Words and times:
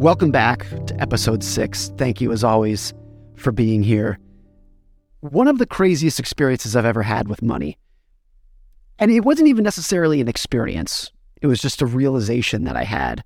Welcome 0.00 0.30
back 0.30 0.66
to 0.86 0.98
episode 0.98 1.44
six. 1.44 1.92
Thank 1.98 2.22
you, 2.22 2.32
as 2.32 2.42
always, 2.42 2.94
for 3.36 3.52
being 3.52 3.82
here. 3.82 4.18
One 5.20 5.46
of 5.46 5.58
the 5.58 5.66
craziest 5.66 6.18
experiences 6.18 6.74
I've 6.74 6.86
ever 6.86 7.02
had 7.02 7.28
with 7.28 7.42
money. 7.42 7.76
And 8.98 9.10
it 9.10 9.26
wasn't 9.26 9.48
even 9.48 9.62
necessarily 9.62 10.22
an 10.22 10.26
experience, 10.26 11.10
it 11.42 11.48
was 11.48 11.60
just 11.60 11.82
a 11.82 11.86
realization 11.86 12.64
that 12.64 12.76
I 12.76 12.84
had 12.84 13.22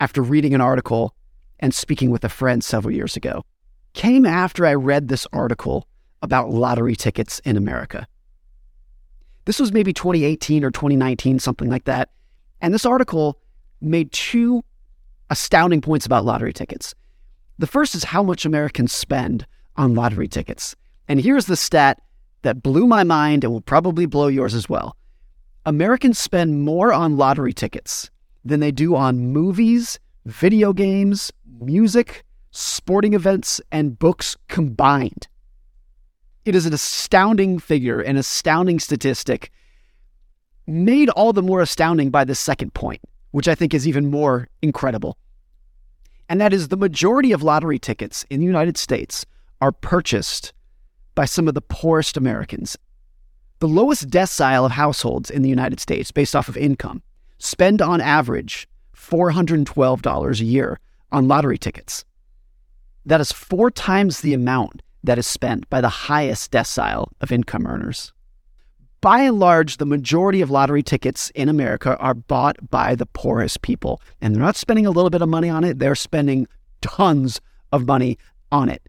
after 0.00 0.20
reading 0.20 0.52
an 0.52 0.60
article 0.60 1.14
and 1.60 1.72
speaking 1.72 2.10
with 2.10 2.24
a 2.24 2.28
friend 2.28 2.64
several 2.64 2.92
years 2.92 3.14
ago. 3.14 3.44
Came 3.92 4.26
after 4.26 4.66
I 4.66 4.74
read 4.74 5.06
this 5.06 5.28
article 5.32 5.86
about 6.22 6.50
lottery 6.50 6.96
tickets 6.96 7.38
in 7.44 7.56
America. 7.56 8.04
This 9.44 9.60
was 9.60 9.72
maybe 9.72 9.92
2018 9.92 10.64
or 10.64 10.72
2019, 10.72 11.38
something 11.38 11.70
like 11.70 11.84
that. 11.84 12.10
And 12.60 12.74
this 12.74 12.84
article 12.84 13.38
made 13.80 14.10
two 14.10 14.64
astounding 15.30 15.80
points 15.80 16.06
about 16.06 16.24
lottery 16.24 16.52
tickets. 16.52 16.94
The 17.58 17.66
first 17.66 17.94
is 17.94 18.04
how 18.04 18.22
much 18.22 18.44
Americans 18.44 18.92
spend 18.92 19.46
on 19.76 19.94
lottery 19.94 20.28
tickets. 20.28 20.76
And 21.08 21.20
here's 21.20 21.46
the 21.46 21.56
stat 21.56 22.00
that 22.42 22.62
blew 22.62 22.86
my 22.86 23.02
mind 23.02 23.44
and 23.44 23.52
will 23.52 23.60
probably 23.60 24.06
blow 24.06 24.28
yours 24.28 24.54
as 24.54 24.68
well. 24.68 24.96
Americans 25.64 26.18
spend 26.18 26.62
more 26.62 26.92
on 26.92 27.16
lottery 27.16 27.52
tickets 27.52 28.10
than 28.44 28.60
they 28.60 28.70
do 28.70 28.94
on 28.94 29.18
movies, 29.18 29.98
video 30.26 30.72
games, 30.72 31.32
music, 31.60 32.24
sporting 32.50 33.14
events, 33.14 33.60
and 33.72 33.98
books 33.98 34.36
combined. 34.48 35.28
It 36.44 36.54
is 36.54 36.66
an 36.66 36.72
astounding 36.72 37.58
figure, 37.58 38.00
an 38.00 38.16
astounding 38.16 38.78
statistic, 38.78 39.50
made 40.66 41.08
all 41.10 41.32
the 41.32 41.42
more 41.42 41.60
astounding 41.60 42.10
by 42.10 42.24
the 42.24 42.34
second 42.34 42.74
point 42.74 43.00
which 43.36 43.48
I 43.48 43.54
think 43.54 43.74
is 43.74 43.86
even 43.86 44.10
more 44.10 44.48
incredible. 44.62 45.18
And 46.26 46.40
that 46.40 46.54
is 46.54 46.68
the 46.68 46.76
majority 46.78 47.32
of 47.32 47.42
lottery 47.42 47.78
tickets 47.78 48.24
in 48.30 48.40
the 48.40 48.46
United 48.46 48.78
States 48.78 49.26
are 49.60 49.72
purchased 49.72 50.54
by 51.14 51.26
some 51.26 51.46
of 51.46 51.52
the 51.52 51.60
poorest 51.60 52.16
Americans. 52.16 52.78
The 53.58 53.68
lowest 53.68 54.08
decile 54.08 54.64
of 54.64 54.72
households 54.72 55.28
in 55.28 55.42
the 55.42 55.50
United 55.50 55.80
States, 55.80 56.10
based 56.10 56.34
off 56.34 56.48
of 56.48 56.56
income, 56.56 57.02
spend 57.36 57.82
on 57.82 58.00
average 58.00 58.66
$412 58.96 60.40
a 60.40 60.44
year 60.46 60.80
on 61.12 61.28
lottery 61.28 61.58
tickets. 61.58 62.06
That 63.04 63.20
is 63.20 63.32
four 63.32 63.70
times 63.70 64.22
the 64.22 64.32
amount 64.32 64.80
that 65.04 65.18
is 65.18 65.26
spent 65.26 65.68
by 65.68 65.82
the 65.82 65.90
highest 65.90 66.52
decile 66.52 67.08
of 67.20 67.30
income 67.30 67.66
earners 67.66 68.14
by 69.00 69.20
and 69.20 69.38
large, 69.38 69.76
the 69.76 69.86
majority 69.86 70.40
of 70.40 70.50
lottery 70.50 70.82
tickets 70.82 71.30
in 71.30 71.48
America 71.48 71.96
are 71.98 72.14
bought 72.14 72.56
by 72.70 72.94
the 72.94 73.06
poorest 73.06 73.62
people. 73.62 74.00
And 74.20 74.34
they're 74.34 74.42
not 74.42 74.56
spending 74.56 74.86
a 74.86 74.90
little 74.90 75.10
bit 75.10 75.22
of 75.22 75.28
money 75.28 75.48
on 75.48 75.64
it, 75.64 75.78
they're 75.78 75.94
spending 75.94 76.48
tons 76.80 77.40
of 77.72 77.86
money 77.86 78.18
on 78.50 78.68
it. 78.68 78.82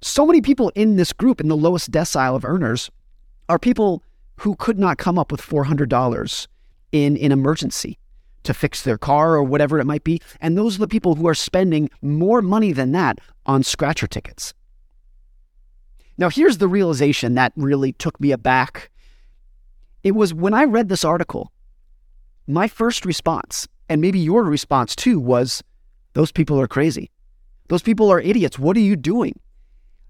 So 0.00 0.26
many 0.26 0.40
people 0.40 0.70
in 0.74 0.96
this 0.96 1.12
group, 1.12 1.40
in 1.40 1.48
the 1.48 1.56
lowest 1.56 1.90
decile 1.90 2.36
of 2.36 2.44
earners, 2.44 2.90
are 3.48 3.58
people 3.58 4.02
who 4.40 4.54
could 4.56 4.78
not 4.78 4.98
come 4.98 5.18
up 5.18 5.32
with 5.32 5.40
$400 5.40 6.46
in 6.92 7.16
an 7.16 7.32
emergency 7.32 7.98
to 8.42 8.54
fix 8.54 8.82
their 8.82 8.98
car 8.98 9.34
or 9.34 9.42
whatever 9.42 9.78
it 9.78 9.84
might 9.84 10.04
be. 10.04 10.20
And 10.40 10.56
those 10.56 10.76
are 10.76 10.80
the 10.80 10.88
people 10.88 11.16
who 11.16 11.26
are 11.26 11.34
spending 11.34 11.90
more 12.00 12.42
money 12.42 12.72
than 12.72 12.92
that 12.92 13.18
on 13.44 13.62
scratcher 13.62 14.06
tickets. 14.06 14.54
Now, 16.18 16.30
here's 16.30 16.58
the 16.58 16.68
realization 16.68 17.34
that 17.34 17.52
really 17.56 17.92
took 17.92 18.18
me 18.20 18.30
aback 18.30 18.90
it 20.06 20.14
was 20.14 20.32
when 20.32 20.54
I 20.54 20.62
read 20.62 20.88
this 20.88 21.04
article, 21.04 21.50
my 22.46 22.68
first 22.68 23.04
response, 23.04 23.66
and 23.88 24.00
maybe 24.00 24.20
your 24.20 24.44
response 24.44 24.94
too, 24.94 25.18
was 25.18 25.64
those 26.12 26.30
people 26.30 26.60
are 26.60 26.68
crazy. 26.68 27.10
Those 27.66 27.82
people 27.82 28.08
are 28.12 28.20
idiots. 28.20 28.56
What 28.56 28.76
are 28.76 28.86
you 28.88 28.94
doing? 28.94 29.40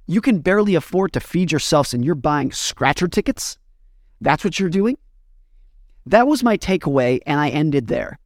You 0.06 0.20
can 0.20 0.40
barely 0.40 0.74
afford 0.74 1.14
to 1.14 1.20
feed 1.20 1.50
yourselves 1.50 1.94
and 1.94 2.04
you're 2.04 2.14
buying 2.14 2.52
scratcher 2.52 3.08
tickets? 3.08 3.56
That's 4.20 4.44
what 4.44 4.60
you're 4.60 4.68
doing? 4.68 4.98
That 6.04 6.26
was 6.26 6.42
my 6.42 6.58
takeaway, 6.58 7.20
and 7.24 7.40
I 7.40 7.48
ended 7.48 7.86
there. 7.86 8.18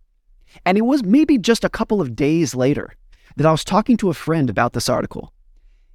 And 0.66 0.76
it 0.76 0.84
was 0.84 1.04
maybe 1.04 1.38
just 1.38 1.62
a 1.62 1.70
couple 1.70 2.00
of 2.00 2.16
days 2.16 2.52
later 2.52 2.96
that 3.36 3.46
I 3.46 3.52
was 3.52 3.62
talking 3.64 3.96
to 3.98 4.10
a 4.10 4.14
friend 4.14 4.50
about 4.50 4.72
this 4.72 4.88
article. 4.88 5.32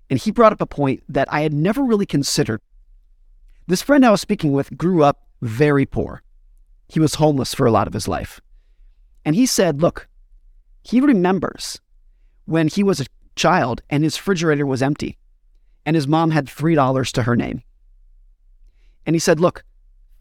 And 0.09 0.17
he 0.17 0.31
brought 0.31 0.53
up 0.53 0.61
a 0.61 0.65
point 0.65 1.03
that 1.09 1.27
I 1.33 1.41
had 1.41 1.51
never 1.51 1.83
really 1.83 2.05
considered. 2.05 2.61
This 3.67 3.81
friend 3.81 4.05
I 4.05 4.11
was 4.11 4.21
speaking 4.21 4.53
with 4.53 4.77
grew 4.77 5.03
up 5.03 5.24
very 5.41 5.85
poor. 5.85 6.21
He 6.87 6.99
was 6.99 7.15
homeless 7.15 7.53
for 7.53 7.65
a 7.65 7.71
lot 7.71 7.87
of 7.87 7.93
his 7.93 8.07
life. 8.07 8.41
And 9.23 9.35
he 9.35 9.45
said, 9.45 9.81
look, 9.81 10.07
he 10.83 11.01
remembers 11.01 11.81
when 12.45 12.67
he 12.67 12.83
was 12.83 12.99
a 12.99 13.07
child 13.35 13.81
and 13.89 14.03
his 14.03 14.17
refrigerator 14.17 14.65
was 14.65 14.81
empty 14.81 15.17
and 15.85 15.95
his 15.95 16.07
mom 16.07 16.31
had 16.31 16.45
$3 16.45 17.11
to 17.11 17.23
her 17.23 17.35
name. 17.35 17.63
And 19.05 19.15
he 19.15 19.19
said, 19.19 19.39
look, 19.39 19.63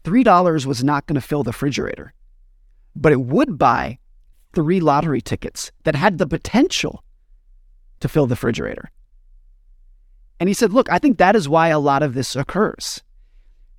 $3 0.03 0.65
was 0.65 0.83
not 0.83 1.05
going 1.05 1.15
to 1.15 1.21
fill 1.21 1.43
the 1.43 1.49
refrigerator, 1.49 2.13
but 2.95 3.11
it 3.11 3.21
would 3.21 3.57
buy 3.57 3.97
three 4.53 4.79
lottery 4.79 5.21
tickets 5.21 5.71
that 5.83 5.95
had 5.95 6.17
the 6.17 6.27
potential 6.27 7.03
to 7.99 8.07
fill 8.07 8.27
the 8.27 8.33
refrigerator. 8.33 8.91
And 10.39 10.49
he 10.49 10.53
said, 10.53 10.73
look, 10.73 10.91
I 10.91 10.99
think 10.99 11.17
that 11.17 11.35
is 11.35 11.49
why 11.49 11.69
a 11.69 11.79
lot 11.79 12.03
of 12.03 12.13
this 12.13 12.35
occurs 12.35 13.01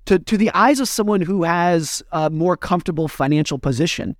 to, 0.07 0.19
to 0.19 0.37
the 0.37 0.49
eyes 0.53 0.79
of 0.79 0.87
someone 0.87 1.21
who 1.21 1.43
has 1.43 2.01
a 2.11 2.29
more 2.29 2.55
comfortable 2.55 3.07
financial 3.07 3.59
position, 3.59 4.15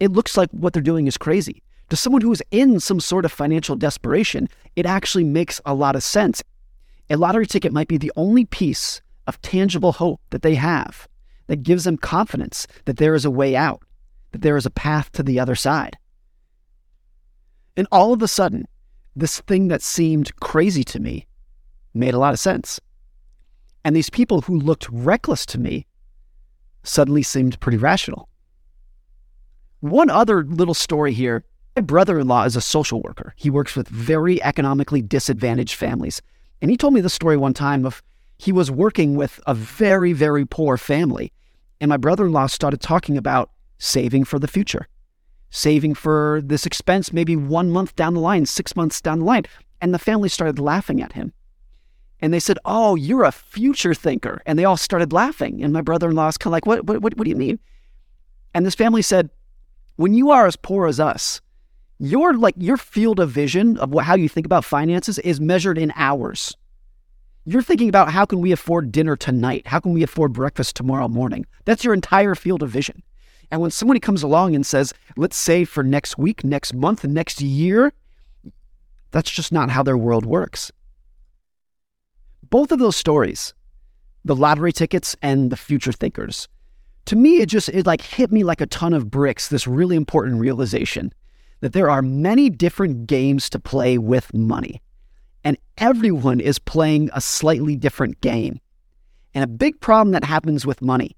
it 0.00 0.10
looks 0.10 0.36
like 0.36 0.50
what 0.50 0.72
they're 0.72 0.82
doing 0.82 1.06
is 1.06 1.18
crazy. 1.18 1.62
To 1.90 1.96
someone 1.96 2.22
who 2.22 2.32
is 2.32 2.42
in 2.50 2.80
some 2.80 2.98
sort 2.98 3.24
of 3.24 3.32
financial 3.32 3.76
desperation, 3.76 4.48
it 4.74 4.86
actually 4.86 5.24
makes 5.24 5.60
a 5.66 5.74
lot 5.74 5.96
of 5.96 6.02
sense. 6.02 6.42
A 7.10 7.16
lottery 7.16 7.46
ticket 7.46 7.72
might 7.72 7.88
be 7.88 7.98
the 7.98 8.12
only 8.16 8.46
piece 8.46 9.02
of 9.26 9.40
tangible 9.42 9.92
hope 9.92 10.20
that 10.30 10.42
they 10.42 10.54
have 10.54 11.06
that 11.46 11.62
gives 11.62 11.84
them 11.84 11.98
confidence 11.98 12.66
that 12.86 12.96
there 12.96 13.14
is 13.14 13.24
a 13.24 13.30
way 13.30 13.54
out, 13.54 13.82
that 14.32 14.40
there 14.40 14.56
is 14.56 14.66
a 14.66 14.70
path 14.70 15.12
to 15.12 15.22
the 15.22 15.38
other 15.38 15.54
side. 15.54 15.96
And 17.76 17.86
all 17.92 18.14
of 18.14 18.22
a 18.22 18.28
sudden, 18.28 18.66
this 19.14 19.40
thing 19.40 19.68
that 19.68 19.82
seemed 19.82 20.34
crazy 20.40 20.84
to 20.84 21.00
me 21.00 21.26
made 21.92 22.14
a 22.14 22.18
lot 22.18 22.32
of 22.32 22.40
sense. 22.40 22.80
And 23.88 23.96
these 23.96 24.10
people 24.10 24.42
who 24.42 24.60
looked 24.60 24.86
reckless 24.90 25.46
to 25.46 25.58
me 25.58 25.86
suddenly 26.82 27.22
seemed 27.22 27.58
pretty 27.58 27.78
rational. 27.78 28.28
One 29.80 30.10
other 30.10 30.44
little 30.44 30.74
story 30.74 31.14
here 31.14 31.42
my 31.74 31.80
brother 31.80 32.18
in 32.18 32.28
law 32.28 32.44
is 32.44 32.54
a 32.54 32.60
social 32.60 33.00
worker. 33.00 33.32
He 33.38 33.48
works 33.48 33.74
with 33.74 33.88
very 33.88 34.42
economically 34.42 35.00
disadvantaged 35.00 35.74
families. 35.74 36.20
And 36.60 36.70
he 36.70 36.76
told 36.76 36.92
me 36.92 37.00
the 37.00 37.08
story 37.08 37.38
one 37.38 37.54
time 37.54 37.86
of 37.86 38.02
he 38.36 38.52
was 38.52 38.70
working 38.70 39.16
with 39.16 39.40
a 39.46 39.54
very, 39.54 40.12
very 40.12 40.44
poor 40.44 40.76
family. 40.76 41.32
And 41.80 41.88
my 41.88 41.96
brother 41.96 42.26
in 42.26 42.32
law 42.32 42.46
started 42.46 42.82
talking 42.82 43.16
about 43.16 43.52
saving 43.78 44.24
for 44.24 44.38
the 44.38 44.48
future, 44.48 44.86
saving 45.48 45.94
for 45.94 46.42
this 46.44 46.66
expense 46.66 47.10
maybe 47.10 47.36
one 47.36 47.70
month 47.70 47.96
down 47.96 48.12
the 48.12 48.20
line, 48.20 48.44
six 48.44 48.76
months 48.76 49.00
down 49.00 49.20
the 49.20 49.24
line. 49.24 49.44
And 49.80 49.94
the 49.94 49.98
family 49.98 50.28
started 50.28 50.58
laughing 50.58 51.00
at 51.00 51.14
him. 51.14 51.32
And 52.20 52.32
they 52.34 52.40
said, 52.40 52.58
Oh, 52.64 52.94
you're 52.94 53.24
a 53.24 53.32
future 53.32 53.94
thinker. 53.94 54.42
And 54.46 54.58
they 54.58 54.64
all 54.64 54.76
started 54.76 55.12
laughing. 55.12 55.62
And 55.62 55.72
my 55.72 55.82
brother 55.82 56.08
in 56.10 56.16
law 56.16 56.28
is 56.28 56.38
kind 56.38 56.50
of 56.50 56.52
like, 56.52 56.66
what, 56.66 56.84
what, 56.84 57.00
what, 57.00 57.16
what 57.16 57.24
do 57.24 57.30
you 57.30 57.36
mean? 57.36 57.58
And 58.54 58.66
this 58.66 58.74
family 58.74 59.02
said, 59.02 59.30
When 59.96 60.14
you 60.14 60.30
are 60.30 60.46
as 60.46 60.56
poor 60.56 60.86
as 60.86 60.98
us, 60.98 61.40
your 61.98 62.34
like 62.34 62.54
your 62.56 62.76
field 62.76 63.18
of 63.20 63.30
vision 63.30 63.76
of 63.78 63.90
what, 63.90 64.04
how 64.04 64.14
you 64.14 64.28
think 64.28 64.46
about 64.46 64.64
finances 64.64 65.18
is 65.20 65.40
measured 65.40 65.78
in 65.78 65.92
hours. 65.96 66.56
You're 67.44 67.62
thinking 67.62 67.88
about 67.88 68.10
how 68.10 68.24
can 68.24 68.40
we 68.40 68.52
afford 68.52 68.92
dinner 68.92 69.16
tonight? 69.16 69.66
How 69.66 69.80
can 69.80 69.92
we 69.92 70.02
afford 70.02 70.32
breakfast 70.32 70.76
tomorrow 70.76 71.08
morning? 71.08 71.46
That's 71.64 71.82
your 71.82 71.94
entire 71.94 72.34
field 72.34 72.62
of 72.62 72.70
vision. 72.70 73.02
And 73.50 73.62
when 73.62 73.70
somebody 73.70 74.00
comes 74.00 74.22
along 74.22 74.54
and 74.54 74.66
says, 74.66 74.92
let's 75.16 75.36
save 75.36 75.70
for 75.70 75.82
next 75.82 76.18
week, 76.18 76.44
next 76.44 76.74
month, 76.74 77.04
next 77.04 77.40
year, 77.40 77.94
that's 79.10 79.30
just 79.30 79.50
not 79.50 79.70
how 79.70 79.82
their 79.82 79.96
world 79.96 80.26
works 80.26 80.70
both 82.50 82.72
of 82.72 82.78
those 82.78 82.96
stories, 82.96 83.54
the 84.24 84.36
lottery 84.36 84.72
tickets 84.72 85.16
and 85.22 85.50
the 85.50 85.56
future 85.56 85.92
thinkers, 85.92 86.48
to 87.06 87.16
me, 87.16 87.40
it 87.40 87.46
just, 87.48 87.70
it 87.70 87.86
like 87.86 88.02
hit 88.02 88.30
me 88.30 88.44
like 88.44 88.60
a 88.60 88.66
ton 88.66 88.92
of 88.92 89.10
bricks, 89.10 89.48
this 89.48 89.66
really 89.66 89.96
important 89.96 90.40
realization 90.40 91.12
that 91.60 91.72
there 91.72 91.90
are 91.90 92.02
many 92.02 92.50
different 92.50 93.06
games 93.06 93.50
to 93.50 93.58
play 93.58 93.98
with 93.98 94.32
money. 94.34 94.80
And 95.44 95.56
everyone 95.78 96.40
is 96.40 96.58
playing 96.58 97.10
a 97.12 97.20
slightly 97.20 97.76
different 97.76 98.20
game. 98.20 98.60
And 99.34 99.42
a 99.42 99.48
big 99.48 99.80
problem 99.80 100.12
that 100.12 100.24
happens 100.24 100.66
with 100.66 100.82
money 100.82 101.16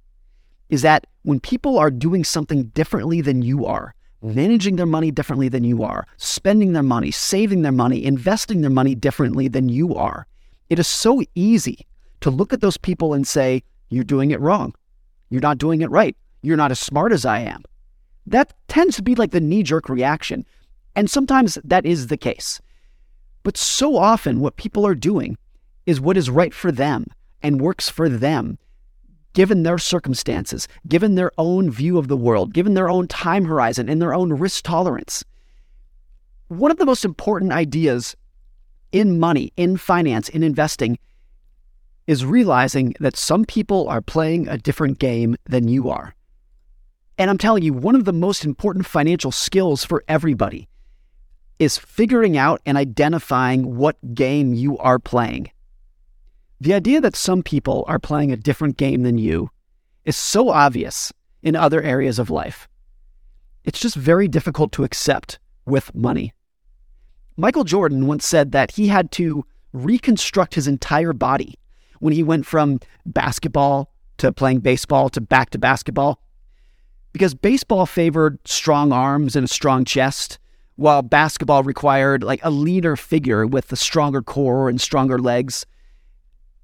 is 0.69 0.83
that 0.83 1.07
when 1.23 1.41
people 1.41 1.79
are 1.79 1.91
doing 1.91 2.25
something 2.25 2.65
differently 2.69 3.21
than 3.21 3.43
you 3.43 3.67
are, 3.67 3.95
managing 4.23 4.77
their 4.77 4.87
money 4.87 5.11
differently 5.11 5.49
than 5.49 5.65
you 5.65 5.83
are, 5.83 6.07
spending 6.17 6.73
their 6.73 6.83
money, 6.83 7.11
saving 7.11 7.63
their 7.63 7.73
money, 7.73 8.05
investing 8.05 8.61
their 8.61 8.71
money 8.71 8.95
differently 8.95 9.49
than 9.49 9.69
you 9.69 9.95
are, 9.95 10.27
it 10.71 10.79
is 10.79 10.87
so 10.87 11.23
easy 11.35 11.87
to 12.21 12.31
look 12.31 12.53
at 12.53 12.61
those 12.61 12.77
people 12.77 13.13
and 13.13 13.27
say, 13.27 13.63
You're 13.89 14.05
doing 14.05 14.31
it 14.31 14.41
wrong. 14.41 14.75
You're 15.29 15.41
not 15.41 15.59
doing 15.59 15.83
it 15.83 15.91
right. 15.91 16.17
You're 16.43 16.57
not 16.57 16.71
as 16.71 16.79
smart 16.79 17.13
as 17.13 17.27
I 17.27 17.41
am. 17.41 17.63
That 18.27 18.55
tends 18.69 18.97
to 18.97 19.03
be 19.03 19.15
like 19.15 19.33
the 19.33 19.41
knee 19.41 19.63
jerk 19.63 19.89
reaction. 19.89 20.47
And 20.95 21.11
sometimes 21.11 21.59
that 21.65 21.85
is 21.85 22.07
the 22.07 22.17
case. 22.17 22.61
But 23.43 23.57
so 23.57 23.97
often, 23.97 24.41
what 24.41 24.57
people 24.57 24.87
are 24.87 24.95
doing 24.95 25.37
is 25.87 26.01
what 26.01 26.17
is 26.17 26.31
right 26.31 26.55
for 26.55 26.71
them 26.71 27.07
and 27.43 27.61
works 27.61 27.89
for 27.89 28.09
them, 28.09 28.59
given 29.33 29.63
their 29.63 29.79
circumstances, 29.79 30.69
given 30.87 31.15
their 31.15 31.33
own 31.39 31.71
view 31.71 31.99
of 31.99 32.09
the 32.09 32.17
world, 32.17 32.53
given 32.53 32.75
their 32.75 32.91
own 32.91 33.09
time 33.09 33.45
horizon 33.45 33.89
and 33.89 34.01
their 34.01 34.15
own 34.15 34.33
risk 34.35 34.63
tolerance. 34.65 35.25
One 36.49 36.71
of 36.71 36.77
the 36.77 36.87
most 36.87 37.05
important 37.05 37.53
ideas 37.53 38.15
in 38.93 39.19
money, 39.19 39.53
in 39.57 39.77
finance, 39.77 40.29
in 40.29 40.43
investing 40.43 40.99
is 42.07 42.25
realizing 42.25 42.95
that 42.99 43.17
some 43.17 43.45
people 43.45 43.89
are 43.89 44.01
playing 44.01 44.49
a 44.49 44.59
different 44.59 44.99
game 44.99 45.37
than 45.45 45.69
you 45.69 45.89
are. 45.89 46.15
And 47.19 47.31
I'm 47.31 47.39
telling 47.39 47.63
you, 47.63 47.73
one 47.73 47.95
of 47.95 48.05
the 48.05 48.13
most 48.13 48.45
important 48.45 48.87
financial 48.87 49.31
skills 49.31 49.85
for 49.85 50.03
everybody 50.09 50.69
is 51.59 51.77
figuring 51.77 52.37
out 52.37 52.61
and 52.65 52.79
identifying 52.79 53.77
what 53.77 54.15
game 54.15 54.55
you 54.55 54.79
are 54.79 54.99
playing. 54.99 55.51
The 56.61 56.75
idea 56.75 57.01
that 57.01 57.15
some 57.15 57.43
people 57.43 57.85
are 57.87 57.99
playing 57.99 58.33
a 58.33 58.37
different 58.37 58.77
game 58.77 59.03
than 59.03 59.19
you 59.19 59.51
is 60.05 60.17
so 60.17 60.49
obvious 60.49 61.13
in 61.43 61.55
other 61.55 61.83
areas 61.83 62.19
of 62.19 62.31
life. 62.31 62.67
It's 63.65 63.81
just 63.81 63.95
very 63.95 64.27
difficult 64.27 64.73
to 64.73 64.85
accept 64.85 65.39
with 65.67 65.95
money. 65.95 66.33
Michael 67.41 67.65
Jordan 67.65 68.07
once 68.07 68.27
said 68.27 68.53
that 68.53 68.73
he 68.73 68.89
had 68.89 69.11
to 69.13 69.47
reconstruct 69.73 70.55
his 70.55 70.67
entire 70.67 71.15
body 71.15 71.59
when 71.99 72.13
he 72.13 72.23
went 72.23 72.45
from 72.45 72.81
basketball 73.07 73.91
to 74.19 74.31
playing 74.31 74.61
baseball 74.61 75.09
to 75.09 75.23
back 75.23 75.49
to 75.51 75.59
basketball 75.59 76.21
because 77.15 77.35
baseball 77.35 77.87
favored 77.87 78.39
strong 78.45 78.93
arms 78.93 79.37
and 79.37 79.47
a 79.47 79.49
strong 79.49 79.87
chest 79.87 80.39
while 80.77 81.01
basketball 81.01 81.63
required 81.63 82.23
like 82.23 82.41
a 82.43 82.51
leaner 82.51 82.95
figure 82.95 83.47
with 83.47 83.73
a 83.73 83.77
stronger 83.77 84.21
core 84.21 84.69
and 84.69 84.79
stronger 84.79 85.19
legs. 85.19 85.65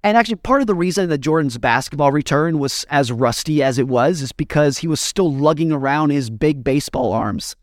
And 0.02 0.17
actually, 0.17 0.37
part 0.37 0.61
of 0.61 0.67
the 0.67 0.75
reason 0.75 1.08
that 1.08 1.19
Jordan's 1.19 1.56
basketball 1.56 2.12
return 2.12 2.58
was 2.58 2.84
as 2.90 3.11
rusty 3.11 3.62
as 3.62 3.79
it 3.79 3.88
was 3.88 4.20
is 4.20 4.32
because 4.32 4.79
he 4.79 4.87
was 4.87 5.00
still 5.00 5.32
lugging 5.32 5.72
around 5.72 6.11
his 6.11 6.29
big 6.29 6.62
baseball 6.62 7.14
arms. 7.14 7.56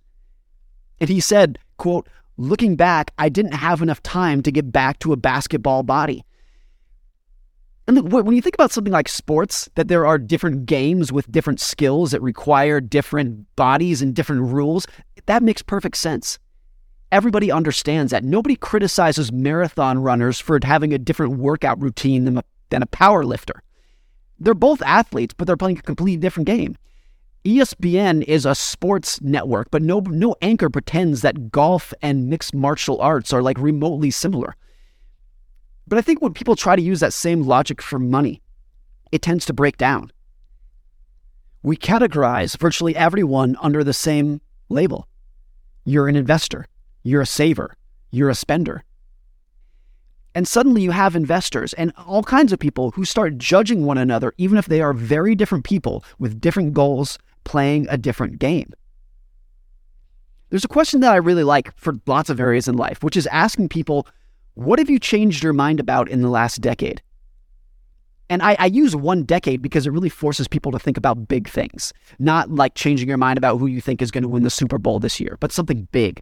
And 1.00 1.10
he 1.10 1.20
said, 1.20 1.60
quote, 1.78 2.08
looking 2.38 2.76
back, 2.76 3.12
I 3.18 3.30
didn't 3.30 3.54
have 3.54 3.82
enough 3.82 4.02
time 4.04 4.42
to 4.44 4.52
get 4.52 4.72
back 4.72 5.00
to 5.00 5.14
a 5.14 5.18
basketball 5.18 5.84
body. 5.84 6.26
And 7.88 8.12
when 8.12 8.34
you 8.34 8.42
think 8.42 8.56
about 8.56 8.72
something 8.72 8.94
like 8.94 9.10
sports, 9.10 9.70
that 9.76 9.90
there 9.90 10.06
are 10.06 10.18
different 10.18 10.66
games 10.66 11.12
with 11.12 11.32
different 11.32 11.60
skills 11.60 12.12
that 12.12 12.22
require 12.22 12.80
different 12.80 13.46
bodies 13.58 14.02
and 14.02 14.16
different 14.16 14.44
rules, 14.44 14.88
that 15.26 15.44
makes 15.44 15.62
perfect 15.62 15.98
sense. 15.98 16.40
Everybody 17.12 17.52
understands 17.52 18.12
that. 18.12 18.24
Nobody 18.24 18.56
criticizes 18.56 19.32
marathon 19.32 20.00
runners 20.00 20.40
for 20.40 20.60
having 20.64 20.94
a 20.94 20.98
different 20.98 21.38
workout 21.38 21.82
routine 21.82 22.24
than 22.24 22.38
a, 22.38 22.44
than 22.70 22.82
a 22.82 22.88
power 22.88 23.26
lifter. 23.26 23.62
They're 24.40 24.54
both 24.54 24.82
athletes, 24.82 25.34
but 25.38 25.46
they're 25.46 25.58
playing 25.58 25.78
a 25.78 25.82
completely 25.84 26.18
different 26.18 26.48
game. 26.48 26.78
ESPN 27.46 28.24
is 28.24 28.46
a 28.46 28.56
sports 28.56 29.22
network, 29.22 29.70
but 29.70 29.82
no, 29.82 30.00
no 30.00 30.34
anchor 30.42 30.70
pretends 30.70 31.22
that 31.22 31.52
golf 31.52 31.94
and 32.02 32.30
mixed 32.30 32.56
martial 32.56 33.02
arts 33.02 33.34
are 33.34 33.42
like 33.42 33.58
remotely 33.58 34.12
similar. 34.12 34.56
But 35.86 36.00
I 36.00 36.02
think 36.02 36.22
when 36.22 36.34
people 36.34 36.56
try 36.56 36.78
to 36.78 36.82
use 36.82 37.02
that 37.02 37.12
same 37.12 37.44
logic 37.44 37.82
for 37.82 38.00
money, 38.00 38.42
it 39.12 39.22
tends 39.22 39.46
to 39.48 39.54
break 39.54 39.76
down. 39.76 40.10
We 41.64 41.76
categorize 41.76 42.58
virtually 42.58 42.96
everyone 42.96 43.58
under 43.62 43.84
the 43.84 43.94
same 43.94 44.40
label. 44.70 45.10
You're 45.84 46.08
an 46.08 46.16
investor, 46.16 46.68
you're 47.04 47.22
a 47.22 47.26
saver, 47.26 47.76
you're 48.10 48.30
a 48.30 48.36
spender. 48.36 48.86
And 50.34 50.48
suddenly 50.48 50.82
you 50.82 50.92
have 50.92 51.16
investors 51.16 51.74
and 51.74 51.92
all 52.08 52.24
kinds 52.24 52.54
of 52.54 52.60
people 52.60 52.92
who 52.92 53.04
start 53.04 53.38
judging 53.38 53.86
one 53.86 53.98
another, 53.98 54.34
even 54.38 54.58
if 54.58 54.66
they 54.68 54.82
are 54.82 54.94
very 54.94 55.36
different 55.36 55.66
people 55.66 56.06
with 56.18 56.40
different 56.40 56.74
goals 56.74 57.20
playing 57.44 57.88
a 57.90 57.98
different 57.98 58.40
game. 58.40 58.72
There's 60.50 60.66
a 60.66 60.70
question 60.70 61.00
that 61.02 61.12
I 61.12 61.18
really 61.18 61.44
like 61.44 61.76
for 61.78 61.96
lots 62.06 62.30
of 62.30 62.40
areas 62.40 62.68
in 62.68 62.78
life, 62.78 63.04
which 63.04 63.18
is 63.18 63.28
asking 63.28 63.70
people 63.70 64.08
what 64.56 64.78
have 64.78 64.90
you 64.90 65.00
changed 65.00 65.44
your 65.44 65.54
mind 65.54 65.80
about 65.80 66.10
in 66.10 66.22
the 66.22 66.30
last 66.30 66.62
decade? 66.62 67.02
And 68.30 68.42
I, 68.42 68.56
I, 68.60 68.66
use 68.68 68.96
one 68.96 69.24
decade 69.24 69.62
because 69.62 69.86
it 69.86 69.92
really 69.92 70.10
forces 70.10 70.48
people 70.48 70.72
to 70.72 70.80
think 70.80 70.96
about 70.96 71.28
big 71.28 71.50
things, 71.50 71.92
not 72.20 72.52
like 72.52 72.76
changing 72.76 73.08
your 73.08 73.18
mind 73.18 73.38
about 73.38 73.58
who 73.58 73.68
you 73.68 73.82
think 73.82 74.02
is 74.02 74.12
going 74.12 74.22
to 74.22 74.30
win 74.30 74.44
the 74.44 74.50
Super 74.50 74.78
Bowl 74.78 75.00
this 75.00 75.20
year, 75.20 75.38
but 75.40 75.52
something 75.52 75.88
big. 75.92 76.22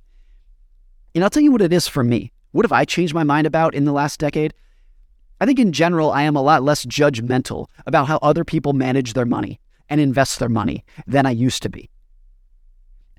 And 1.14 1.24
I'll 1.24 1.30
tell 1.30 1.44
you 1.44 1.52
what 1.52 1.62
it 1.62 1.74
is 1.74 1.88
for 1.88 2.04
me. 2.04 2.32
What 2.52 2.66
have 2.66 2.72
I 2.72 2.86
changed 2.86 3.14
my 3.14 3.24
mind 3.24 3.48
about 3.48 3.76
in 3.76 3.86
the 3.86 3.92
last 3.92 4.20
decade? 4.20 4.54
I 5.40 5.46
think 5.46 5.60
in 5.60 5.72
general, 5.74 6.12
I 6.12 6.24
am 6.24 6.36
a 6.36 6.42
lot 6.42 6.64
less 6.64 6.86
judgmental 6.86 7.68
about 7.86 8.08
how 8.08 8.18
other 8.22 8.44
people 8.44 8.74
manage 8.74 9.14
their 9.14 9.26
money 9.26 9.60
and 9.92 10.02
invest 10.02 10.40
their 10.40 10.50
money 10.50 10.84
than 11.06 11.28
I 11.28 11.32
used 11.32 11.62
to 11.64 11.70
be. 11.70 11.90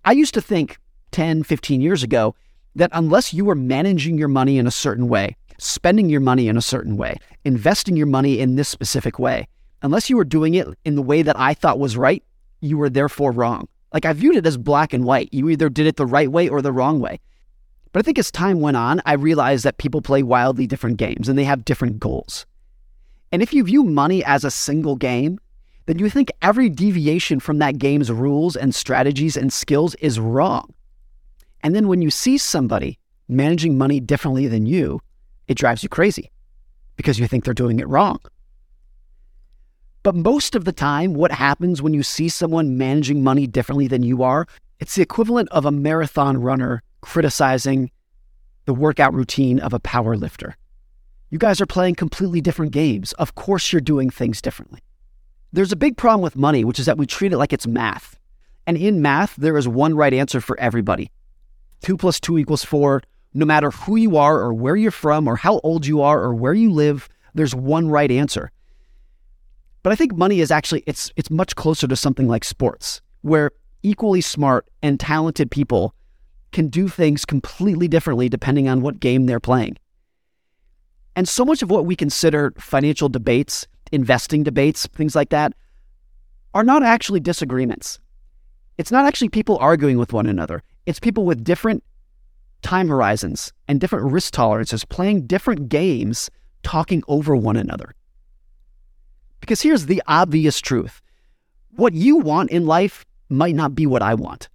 I 0.05 0.13
used 0.13 0.35
to 0.35 0.41
think 0.41 0.79
10, 1.13 1.45
15 1.45 1.81
years 1.81 2.03
ago 2.03 2.35
that 2.75 2.91
unless 2.93 3.33
you 3.33 3.45
were 3.45 3.55
managing 3.55 4.19
your 4.19 4.29
money 4.29 4.59
in 4.59 4.67
a 4.67 4.73
certain 4.73 5.07
way, 5.07 5.37
spending 5.59 6.09
your 6.09 6.21
money 6.21 6.49
in 6.49 6.57
a 6.57 6.63
certain 6.63 6.97
way, 6.97 7.19
investing 7.45 7.95
your 7.95 8.07
money 8.07 8.41
in 8.41 8.57
this 8.57 8.71
specific 8.71 9.19
way, 9.19 9.47
unless 9.83 10.09
you 10.09 10.17
were 10.17 10.25
doing 10.25 10.55
it 10.55 10.67
in 10.85 10.97
the 10.97 11.03
way 11.03 11.21
that 11.23 11.39
I 11.39 11.53
thought 11.53 11.79
was 11.79 11.97
right, 11.97 12.25
you 12.61 12.79
were 12.79 12.91
therefore 12.91 13.31
wrong. 13.31 13.69
Like 13.93 14.07
I 14.07 14.15
viewed 14.15 14.37
it 14.37 14.47
as 14.47 14.57
black 14.57 14.95
and 14.95 15.05
white. 15.05 15.29
You 15.31 15.51
either 15.51 15.69
did 15.69 15.87
it 15.87 15.97
the 15.97 16.07
right 16.07 16.33
way 16.33 16.49
or 16.49 16.63
the 16.63 16.73
wrong 16.73 16.99
way. 17.01 17.21
But 17.93 18.01
I 18.01 18.03
think 18.03 18.19
as 18.19 18.31
time 18.31 18.61
went 18.61 18.79
on, 18.79 19.03
I 19.05 19.13
realized 19.13 19.65
that 19.65 19.77
people 19.77 20.01
play 20.01 20.23
wildly 20.23 20.67
different 20.67 20.97
games 20.97 21.29
and 21.29 21.39
they 21.39 21.45
have 21.45 21.67
different 21.67 22.01
goals. 22.01 22.47
And 23.31 23.43
if 23.43 23.53
you 23.53 23.63
view 23.65 23.85
money 23.85 24.25
as 24.25 24.45
a 24.45 24.51
single 24.51 24.97
game, 24.97 25.39
then 25.87 25.99
you 25.99 26.09
think 26.09 26.31
every 26.43 26.69
deviation 26.69 27.41
from 27.41 27.59
that 27.59 27.79
game's 27.79 28.11
rules 28.11 28.57
and 28.57 28.75
strategies 28.75 29.37
and 29.37 29.53
skills 29.53 29.95
is 29.97 30.21
wrong. 30.21 30.73
And 31.63 31.75
then 31.75 31.89
when 31.89 32.03
you 32.03 32.11
see 32.11 32.39
somebody 32.39 32.99
managing 33.29 33.79
money 33.79 34.01
differently 34.01 34.47
than 34.47 34.67
you, 34.67 35.01
it 35.49 35.57
drives 35.57 35.83
you 35.83 35.89
crazy 35.89 36.31
because 36.97 37.19
you 37.19 37.27
think 37.27 37.45
they're 37.45 37.55
doing 37.55 37.81
it 37.81 37.89
wrong. 37.89 38.19
But 40.03 40.15
most 40.17 40.55
of 40.55 40.65
the 40.65 40.73
time, 40.73 41.15
what 41.15 41.31
happens 41.31 41.81
when 41.81 41.95
you 41.95 42.03
see 42.03 42.29
someone 42.29 42.77
managing 42.77 43.23
money 43.23 43.47
differently 43.47 43.87
than 43.87 44.03
you 44.03 44.23
are, 44.23 44.47
it's 44.81 44.97
the 44.97 45.03
equivalent 45.03 45.49
of 45.51 45.65
a 45.65 45.71
marathon 45.71 46.41
runner 46.41 46.83
criticizing 47.03 47.91
the 48.65 48.75
workout 48.75 49.15
routine 49.15 49.61
of 49.61 49.73
a 49.73 49.81
power 49.81 50.17
lifter. 50.17 50.57
You 51.31 51.39
guys 51.39 51.61
are 51.61 51.67
playing 51.67 51.95
completely 51.95 52.41
different 52.41 52.73
games. 52.73 53.13
Of 53.15 53.35
course, 53.35 53.73
you're 53.73 53.81
doing 53.81 54.11
things 54.11 54.43
differently. 54.43 54.81
There's 55.53 55.73
a 55.73 55.77
big 55.77 55.97
problem 55.97 56.23
with 56.23 56.37
money, 56.37 56.65
which 56.65 56.79
is 56.79 56.87
that 56.87 56.99
we 56.99 57.07
treat 57.07 57.33
it 57.33 57.39
like 57.39 57.53
it's 57.53 57.67
math. 57.67 58.19
And 58.67 58.77
in 58.77 59.03
math, 59.03 59.37
there 59.37 59.57
is 59.57 59.69
one 59.69 59.95
right 59.95 60.15
answer 60.15 60.41
for 60.41 60.59
everybody. 60.59 61.11
Two 61.83 61.97
plus 61.97 62.21
two 62.21 62.39
equals 62.39 62.65
four. 62.65 63.03
No 63.35 63.45
matter 63.45 63.71
who 63.71 63.97
you 63.97 64.17
are 64.17 64.39
or 64.39 64.53
where 64.53 64.77
you're 64.77 64.91
from 64.91 65.27
or 65.27 65.37
how 65.37 65.59
old 65.61 65.87
you 65.87 66.01
are 66.03 66.23
or 66.23 66.35
where 66.35 66.55
you 66.55 66.71
live, 66.71 67.09
there's 67.35 67.55
one 67.55 67.89
right 67.89 68.11
answer. 68.11 68.51
But 69.83 69.93
I 69.93 69.97
think 69.97 70.15
money 70.15 70.41
is 70.41 70.51
actually 70.51 70.85
it's 70.87 71.11
it's 71.17 71.31
much 71.31 71.57
closer 71.57 71.89
to 71.89 71.97
something 71.97 72.29
like 72.29 72.45
sports, 72.45 73.01
where 73.23 73.51
equally 73.83 74.21
smart 74.21 74.67
and 74.83 75.01
talented 75.01 75.51
people 75.51 75.95
can 76.53 76.69
do 76.69 76.89
things 76.89 77.25
completely 77.25 77.89
differently 77.89 78.29
depending 78.29 78.69
on 78.69 78.81
what 78.81 79.01
game 79.01 79.27
they're 79.27 79.41
playing. 79.41 79.77
And 81.17 81.29
so 81.29 81.45
much 81.45 81.63
of 81.63 81.71
what 81.71 81.85
we 81.85 81.97
consider 81.97 82.53
financial 82.59 83.09
debates, 83.09 83.67
investing 83.93 84.43
debates, 84.43 84.87
things 84.89 85.15
like 85.15 85.31
that, 85.31 85.53
are 86.55 86.65
not 86.65 86.83
actually 86.83 87.21
disagreements. 87.21 88.01
It's 88.79 88.91
not 88.91 89.05
actually 89.05 89.29
people 89.29 89.59
arguing 89.59 89.99
with 89.99 90.13
one 90.13 90.27
another. 90.27 90.63
It's 90.87 90.99
people 90.99 91.25
with 91.25 91.45
different 91.45 91.85
time 92.63 92.89
horizons 92.89 93.53
and 93.69 93.81
different 93.81 94.11
risk 94.11 94.33
tolerances 94.33 94.85
playing 94.85 95.27
different 95.27 95.69
games, 95.69 96.31
talking 96.63 97.03
over 97.09 97.37
one 97.37 97.57
another. 97.57 97.95
Because 99.41 99.63
here's 99.63 99.87
the 99.87 100.03
obvious 100.07 100.61
truth 100.61 101.01
what 101.77 101.95
you 101.95 102.17
want 102.17 102.51
in 102.51 102.67
life 102.67 103.05
might 103.29 103.55
not 103.55 103.75
be 103.75 103.87
what 103.87 104.03
I 104.03 104.15
want. 104.15 104.49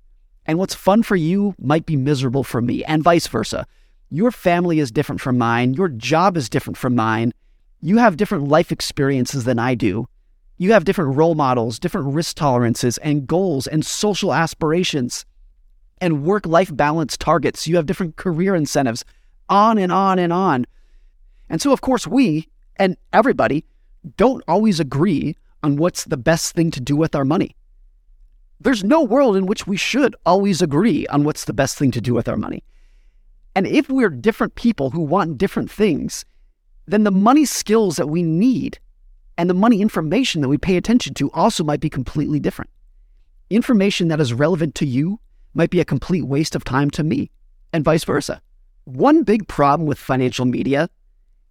And 0.45 0.57
what's 0.57 0.75
fun 0.75 1.03
for 1.03 1.15
you 1.15 1.55
might 1.59 1.85
be 1.85 1.97
miserable 1.97 2.43
for 2.43 2.61
me, 2.61 2.83
and 2.85 3.03
vice 3.03 3.27
versa. 3.27 3.65
Your 4.09 4.31
family 4.31 4.79
is 4.79 4.91
different 4.91 5.19
from 5.19 5.37
mine. 5.37 5.73
Your 5.73 5.89
job 5.89 6.37
is 6.37 6.47
different 6.47 6.77
from 6.77 6.95
mine. 6.95 7.33
You 7.81 7.97
have 7.97 8.17
different 8.17 8.47
life 8.47 8.71
experiences 8.71 9.43
than 9.43 9.59
I 9.59 9.75
do. 9.75 10.07
You 10.57 10.71
have 10.73 10.85
different 10.85 11.15
role 11.15 11.35
models, 11.35 11.77
different 11.77 12.13
risk 12.13 12.35
tolerances, 12.35 12.97
and 12.99 13.27
goals 13.27 13.67
and 13.67 13.85
social 13.85 14.33
aspirations 14.33 15.25
and 16.01 16.23
work 16.23 16.45
life 16.45 16.75
balance 16.75 17.17
targets. 17.17 17.67
You 17.67 17.75
have 17.75 17.85
different 17.85 18.15
career 18.15 18.55
incentives, 18.55 19.05
on 19.49 19.77
and 19.77 19.91
on 19.91 20.19
and 20.19 20.33
on. 20.33 20.65
And 21.49 21.61
so, 21.61 21.71
of 21.71 21.81
course, 21.81 22.07
we 22.07 22.47
and 22.77 22.97
everybody 23.13 23.65
don't 24.17 24.43
always 24.47 24.79
agree 24.79 25.35
on 25.63 25.77
what's 25.77 26.05
the 26.05 26.17
best 26.17 26.53
thing 26.53 26.71
to 26.71 26.81
do 26.81 26.95
with 26.95 27.15
our 27.15 27.25
money. 27.25 27.55
There's 28.59 28.83
no 28.83 29.03
world 29.03 29.35
in 29.35 29.45
which 29.45 29.67
we 29.67 29.77
should 29.77 30.15
always 30.25 30.61
agree 30.61 31.05
on 31.07 31.23
what's 31.23 31.45
the 31.45 31.53
best 31.53 31.77
thing 31.77 31.91
to 31.91 32.01
do 32.01 32.13
with 32.13 32.27
our 32.27 32.37
money. 32.37 32.63
And 33.55 33.67
if 33.67 33.89
we're 33.89 34.09
different 34.09 34.55
people 34.55 34.89
who 34.89 35.01
want 35.01 35.37
different 35.37 35.69
things, 35.69 36.25
then 36.87 37.03
the 37.03 37.11
money 37.11 37.45
skills 37.45 37.97
that 37.97 38.07
we 38.07 38.23
need 38.23 38.79
and 39.37 39.49
the 39.49 39.53
money 39.53 39.81
information 39.81 40.41
that 40.41 40.47
we 40.47 40.57
pay 40.57 40.77
attention 40.77 41.13
to 41.15 41.29
also 41.31 41.63
might 41.63 41.79
be 41.79 41.89
completely 41.89 42.39
different. 42.39 42.71
Information 43.49 44.07
that 44.07 44.19
is 44.19 44.33
relevant 44.33 44.73
to 44.75 44.85
you 44.85 45.19
might 45.53 45.69
be 45.69 45.79
a 45.79 45.85
complete 45.85 46.23
waste 46.23 46.55
of 46.55 46.63
time 46.63 46.89
to 46.91 47.03
me, 47.03 47.29
and 47.73 47.83
vice 47.83 48.03
versa. 48.03 48.41
One 48.85 49.23
big 49.23 49.47
problem 49.47 49.87
with 49.87 49.97
financial 49.97 50.45
media 50.45 50.89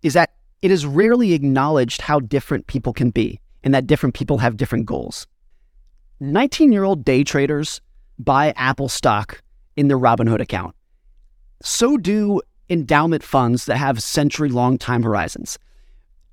is 0.02 0.14
that 0.14 0.34
it 0.62 0.70
is 0.70 0.86
rarely 0.86 1.32
acknowledged 1.32 2.00
how 2.00 2.20
different 2.20 2.66
people 2.66 2.92
can 2.92 3.10
be 3.10 3.40
and 3.62 3.74
that 3.74 3.86
different 3.86 4.14
people 4.14 4.38
have 4.38 4.56
different 4.56 4.86
goals. 4.86 5.26
19 6.20 6.72
year 6.72 6.84
old 6.84 7.04
day 7.04 7.22
traders 7.22 7.80
buy 8.18 8.52
Apple 8.56 8.88
stock 8.88 9.42
in 9.76 9.88
their 9.88 9.98
Robinhood 9.98 10.40
account. 10.40 10.74
So 11.62 11.96
do 11.96 12.40
endowment 12.68 13.22
funds 13.22 13.66
that 13.66 13.76
have 13.76 14.02
century 14.02 14.48
long 14.48 14.78
time 14.78 15.02
horizons. 15.02 15.58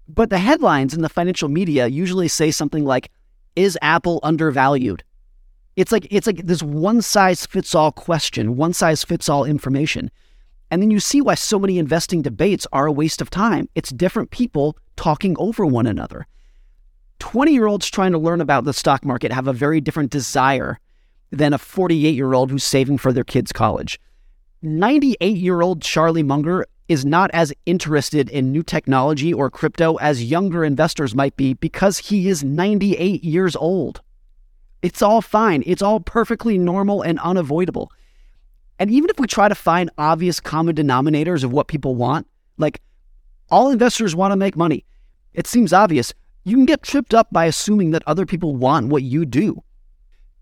But 0.08 0.30
the 0.30 0.40
headlines 0.40 0.94
in 0.94 1.02
the 1.02 1.10
financial 1.10 1.50
media 1.50 1.88
usually 1.88 2.28
say 2.28 2.52
something 2.52 2.86
like, 2.86 3.12
Is 3.56 3.78
Apple 3.82 4.20
undervalued? 4.24 5.04
It's 5.76 5.92
like 5.92 6.08
it's 6.12 6.28
like 6.28 6.46
this 6.46 6.62
one 6.62 7.02
size 7.02 7.46
fits 7.46 7.74
all 7.74 7.92
question, 7.92 8.58
one 8.58 8.74
size 8.74 9.04
fits 9.04 9.28
all 9.28 9.44
information. 9.44 10.12
And 10.70 10.82
then 10.82 10.92
you 10.92 11.00
see 11.00 11.22
why 11.22 11.36
so 11.36 11.60
many 11.60 11.78
investing 11.78 12.22
debates 12.22 12.66
are 12.74 12.88
a 12.88 12.92
waste 12.92 13.22
of 13.22 13.30
time. 13.30 13.70
It's 13.76 13.92
different 13.92 14.32
people 14.32 14.78
talking 14.96 15.36
over 15.38 15.66
one 15.66 15.86
another. 15.86 16.28
20 17.20 17.54
year 17.54 17.68
olds 17.68 17.90
trying 17.90 18.12
to 18.12 18.18
learn 18.18 18.42
about 18.42 18.66
the 18.66 18.74
stock 18.74 19.06
market 19.06 19.32
have 19.32 19.48
a 19.48 19.54
very 19.54 19.80
different 19.80 20.12
desire 20.12 20.80
than 21.32 21.54
a 21.54 21.58
48 21.58 22.16
year 22.16 22.34
old 22.34 22.52
who's 22.52 22.64
saving 22.64 22.98
for 22.98 23.14
their 23.14 23.24
kids' 23.24 23.52
college. 23.52 24.00
98 24.64 25.36
year 25.36 25.62
old 25.62 25.82
Charlie 25.82 26.24
Munger 26.24 26.66
is 26.88 27.04
not 27.04 27.30
as 27.34 27.52
interested 27.66 28.30
in 28.30 28.54
new 28.54 28.64
technology 28.64 29.34
or 29.34 29.50
crypto 29.50 29.96
as 29.96 30.24
younger 30.24 30.64
investors 30.64 31.14
might 31.14 31.36
be 31.36 31.54
because 31.54 31.98
he 31.98 32.30
is 32.30 32.46
98 32.46 33.22
years 33.26 33.58
old. 33.58 34.02
It's 34.82 35.02
all 35.02 35.22
fine. 35.22 35.64
It's 35.66 35.82
all 35.82 36.00
perfectly 36.00 36.58
normal 36.58 37.02
and 37.02 37.20
unavoidable. 37.20 37.92
And 38.80 38.90
even 38.90 39.10
if 39.10 39.20
we 39.20 39.28
try 39.28 39.50
to 39.50 39.56
find 39.56 39.90
obvious 39.98 40.40
common 40.40 40.76
denominators 40.76 41.44
of 41.44 41.52
what 41.52 41.68
people 41.68 41.96
want, 41.96 42.26
like 42.58 42.82
all 43.52 43.70
investors 43.70 44.16
want 44.16 44.32
to 44.32 44.38
make 44.38 44.56
money, 44.56 44.86
it 45.34 45.46
seems 45.46 45.74
obvious. 45.74 46.14
You 46.46 46.56
can 46.56 46.66
get 46.66 46.84
tripped 46.84 47.14
up 47.14 47.28
by 47.34 47.46
assuming 47.46 47.92
that 47.92 48.04
other 48.08 48.26
people 48.26 48.56
want 48.56 48.88
what 48.88 49.04
you 49.04 49.26
do. 49.26 49.62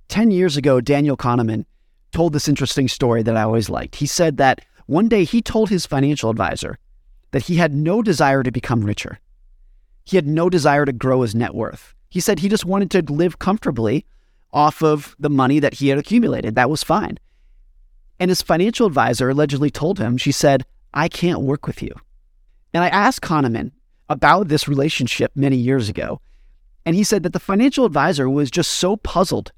10 0.10 0.30
years 0.30 0.58
ago, 0.58 0.80
Daniel 0.80 1.18
Kahneman 1.18 1.66
told 2.12 2.34
this 2.34 2.48
interesting 2.48 2.88
story 2.88 3.24
that 3.24 3.38
I 3.38 3.44
always 3.44 3.70
liked. 3.70 3.96
He 3.96 4.06
said 4.06 4.38
that 4.38 4.62
one 4.86 5.08
day 5.08 5.24
he 5.24 5.42
told 5.42 5.70
his 5.70 5.86
financial 5.86 6.30
advisor 6.30 6.78
that 7.32 7.44
he 7.44 7.56
had 7.56 7.74
no 7.74 8.02
desire 8.02 8.44
to 8.44 8.52
become 8.52 8.84
richer. 8.84 9.20
He 10.04 10.18
had 10.18 10.28
no 10.28 10.50
desire 10.50 10.86
to 10.86 10.94
grow 10.94 11.22
his 11.22 11.36
net 11.36 11.54
worth. 11.54 11.94
He 12.10 12.20
said 12.20 12.40
he 12.40 12.50
just 12.50 12.66
wanted 12.66 12.92
to 12.92 13.14
live 13.14 13.40
comfortably 13.40 14.06
off 14.52 14.84
of 14.84 15.16
the 15.18 15.30
money 15.30 15.60
that 15.60 15.76
he 15.76 15.88
had 15.88 15.98
accumulated. 15.98 16.56
That 16.56 16.70
was 16.70 16.84
fine. 16.84 17.18
And 18.20 18.30
his 18.30 18.42
financial 18.42 18.86
advisor 18.86 19.30
allegedly 19.30 19.72
told 19.72 19.98
him, 19.98 20.18
she 20.18 20.32
said, 20.32 20.66
I 20.94 21.08
can't 21.08 21.42
work 21.42 21.66
with 21.66 21.82
you. 21.82 21.96
And 22.74 22.84
I 22.84 22.90
asked 22.90 23.22
Kahneman 23.22 23.72
about 24.10 24.50
this 24.50 24.68
relationship 24.68 25.32
many 25.36 25.56
years 25.56 25.88
ago. 25.88 26.20
And 26.86 26.96
he 26.96 27.04
said 27.04 27.24
that 27.24 27.34
the 27.34 27.40
financial 27.40 27.86
advisor 27.86 28.30
was 28.30 28.52
just 28.52 28.72
so 28.72 28.98
puzzled 28.98 29.52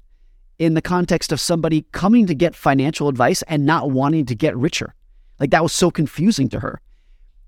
in 0.58 0.74
the 0.74 0.82
context 0.82 1.32
of 1.32 1.40
somebody 1.40 1.84
coming 1.92 2.26
to 2.26 2.34
get 2.34 2.54
financial 2.54 3.08
advice 3.08 3.42
and 3.42 3.66
not 3.66 3.90
wanting 3.90 4.26
to 4.26 4.34
get 4.34 4.56
richer. 4.56 4.94
Like 5.40 5.50
that 5.50 5.62
was 5.62 5.72
so 5.72 5.90
confusing 5.90 6.48
to 6.50 6.60
her. 6.60 6.80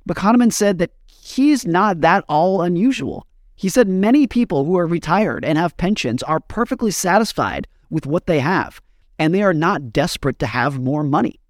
But 0.05 0.17
Kahneman 0.17 0.53
said 0.53 0.79
that 0.79 0.93
he's 1.07 1.67
not 1.67 2.01
that 2.01 2.25
all 2.29 2.63
unusual. 2.63 3.27
He 3.55 3.69
said 3.69 3.89
many 3.89 4.27
people 4.27 4.65
who 4.65 4.77
are 4.77 4.87
retired 4.87 5.45
and 5.45 5.59
have 5.59 5.77
pensions 5.77 6.23
are 6.23 6.41
perfectly 6.41 6.91
satisfied 6.91 7.67
with 7.91 8.07
what 8.07 8.27
they 8.27 8.41
have, 8.41 8.81
and 9.19 9.35
they 9.35 9.43
are 9.43 9.55
not 9.55 9.93
desperate 9.93 10.39
to 10.41 10.47
have 10.47 10.79
more 10.79 11.03
money. 11.03 11.41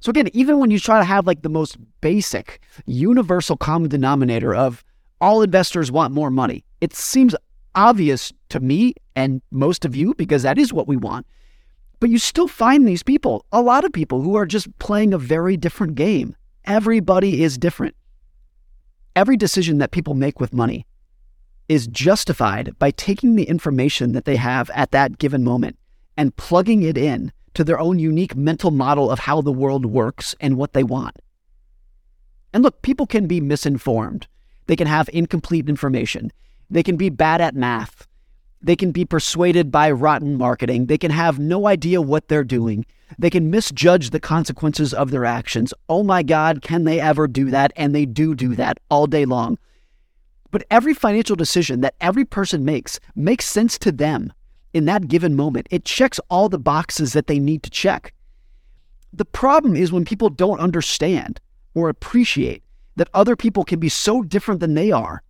So, 0.00 0.10
again, 0.10 0.28
even 0.32 0.58
when 0.58 0.70
you 0.70 0.78
try 0.78 0.98
to 0.98 1.04
have 1.04 1.26
like 1.26 1.42
the 1.42 1.48
most 1.48 1.76
basic, 2.00 2.60
universal 2.86 3.56
common 3.56 3.88
denominator 3.88 4.54
of 4.54 4.84
all 5.20 5.42
investors 5.42 5.90
want 5.90 6.14
more 6.14 6.30
money, 6.30 6.64
it 6.80 6.94
seems 6.94 7.34
obvious 7.78 8.32
to 8.48 8.58
me 8.58 8.92
and 9.14 9.40
most 9.52 9.84
of 9.84 9.94
you 9.94 10.12
because 10.14 10.42
that 10.42 10.58
is 10.58 10.72
what 10.72 10.88
we 10.88 10.96
want. 10.96 11.24
But 12.00 12.10
you 12.10 12.18
still 12.18 12.48
find 12.48 12.86
these 12.86 13.04
people, 13.04 13.46
a 13.52 13.62
lot 13.62 13.84
of 13.84 13.92
people 13.92 14.20
who 14.20 14.34
are 14.34 14.46
just 14.46 14.76
playing 14.80 15.14
a 15.14 15.18
very 15.18 15.56
different 15.56 15.94
game. 15.94 16.34
Everybody 16.64 17.42
is 17.42 17.56
different. 17.56 17.94
Every 19.14 19.36
decision 19.36 19.78
that 19.78 19.92
people 19.92 20.14
make 20.14 20.40
with 20.40 20.52
money 20.52 20.86
is 21.68 21.86
justified 21.86 22.76
by 22.80 22.90
taking 22.90 23.36
the 23.36 23.44
information 23.44 24.12
that 24.12 24.24
they 24.24 24.36
have 24.36 24.70
at 24.70 24.90
that 24.90 25.18
given 25.18 25.44
moment 25.44 25.78
and 26.16 26.36
plugging 26.36 26.82
it 26.82 26.98
in 26.98 27.32
to 27.54 27.62
their 27.62 27.78
own 27.78 28.00
unique 28.00 28.34
mental 28.34 28.72
model 28.72 29.08
of 29.08 29.20
how 29.20 29.40
the 29.40 29.52
world 29.52 29.86
works 29.86 30.34
and 30.40 30.56
what 30.56 30.72
they 30.72 30.82
want. 30.82 31.16
And 32.52 32.64
look, 32.64 32.82
people 32.82 33.06
can 33.06 33.26
be 33.26 33.40
misinformed. 33.40 34.26
They 34.66 34.76
can 34.76 34.88
have 34.88 35.08
incomplete 35.12 35.68
information. 35.68 36.32
They 36.70 36.82
can 36.82 36.96
be 36.96 37.10
bad 37.10 37.40
at 37.40 37.54
math. 37.54 38.06
They 38.60 38.76
can 38.76 38.90
be 38.90 39.04
persuaded 39.04 39.70
by 39.70 39.90
rotten 39.90 40.36
marketing. 40.36 40.86
They 40.86 40.98
can 40.98 41.10
have 41.10 41.38
no 41.38 41.66
idea 41.66 42.02
what 42.02 42.28
they're 42.28 42.44
doing. 42.44 42.84
They 43.18 43.30
can 43.30 43.50
misjudge 43.50 44.10
the 44.10 44.20
consequences 44.20 44.92
of 44.92 45.10
their 45.10 45.24
actions. 45.24 45.72
Oh 45.88 46.02
my 46.02 46.22
God, 46.22 46.60
can 46.60 46.84
they 46.84 47.00
ever 47.00 47.26
do 47.28 47.50
that? 47.50 47.72
And 47.76 47.94
they 47.94 48.04
do 48.04 48.34
do 48.34 48.54
that 48.56 48.78
all 48.90 49.06
day 49.06 49.24
long. 49.24 49.58
But 50.50 50.64
every 50.70 50.94
financial 50.94 51.36
decision 51.36 51.80
that 51.82 51.94
every 52.00 52.24
person 52.24 52.64
makes 52.64 53.00
makes 53.14 53.46
sense 53.46 53.78
to 53.78 53.92
them 53.92 54.32
in 54.74 54.86
that 54.86 55.08
given 55.08 55.36
moment. 55.36 55.68
It 55.70 55.84
checks 55.84 56.20
all 56.28 56.48
the 56.48 56.58
boxes 56.58 57.12
that 57.12 57.26
they 57.26 57.38
need 57.38 57.62
to 57.62 57.70
check. 57.70 58.12
The 59.12 59.24
problem 59.24 59.76
is 59.76 59.92
when 59.92 60.04
people 60.04 60.30
don't 60.30 60.60
understand 60.60 61.40
or 61.74 61.88
appreciate 61.88 62.62
that 62.96 63.08
other 63.14 63.36
people 63.36 63.64
can 63.64 63.78
be 63.78 63.88
so 63.88 64.22
different 64.22 64.60
than 64.60 64.74
they 64.74 64.90
are, 64.90 65.22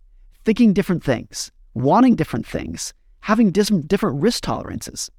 thinking 0.49 0.73
different 0.73 1.03
things, 1.03 1.51
wanting 1.75 2.15
different 2.15 2.43
things, 2.43 2.91
having 3.19 3.51
different 3.51 4.19
risk 4.19 4.41
tolerances. 4.41 5.11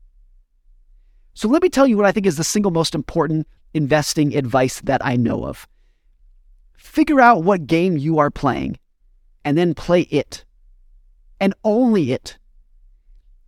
So 1.35 1.47
let 1.47 1.63
me 1.63 1.69
tell 1.69 1.87
you 1.87 1.97
what 1.97 2.05
I 2.05 2.11
think 2.11 2.27
is 2.27 2.37
the 2.37 2.43
single 2.43 2.73
most 2.73 2.97
important 2.97 3.47
investing 3.73 4.37
advice 4.37 4.81
that 4.81 5.07
I 5.07 5.15
know 5.15 5.47
of. 5.47 5.69
Figure 6.77 7.21
out 7.21 7.45
what 7.45 7.69
game 7.69 7.97
you 7.97 8.19
are 8.19 8.29
playing 8.29 8.77
and 9.45 9.57
then 9.57 9.73
play 9.73 10.01
it 10.11 10.45
and 11.39 11.55
only 11.63 12.11
it. 12.11 12.37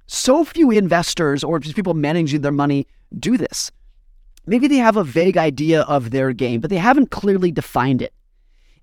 So 0.06 0.44
few 0.44 0.70
investors 0.70 1.42
or 1.42 1.58
people 1.58 1.94
managing 1.94 2.42
their 2.42 2.52
money 2.52 2.86
do 3.18 3.36
this. 3.36 3.72
Maybe 4.46 4.68
they 4.68 4.76
have 4.76 4.96
a 4.96 5.02
vague 5.02 5.36
idea 5.36 5.80
of 5.82 6.12
their 6.12 6.32
game, 6.32 6.60
but 6.60 6.70
they 6.70 6.76
haven't 6.76 7.10
clearly 7.10 7.50
defined 7.50 8.02
it. 8.02 8.14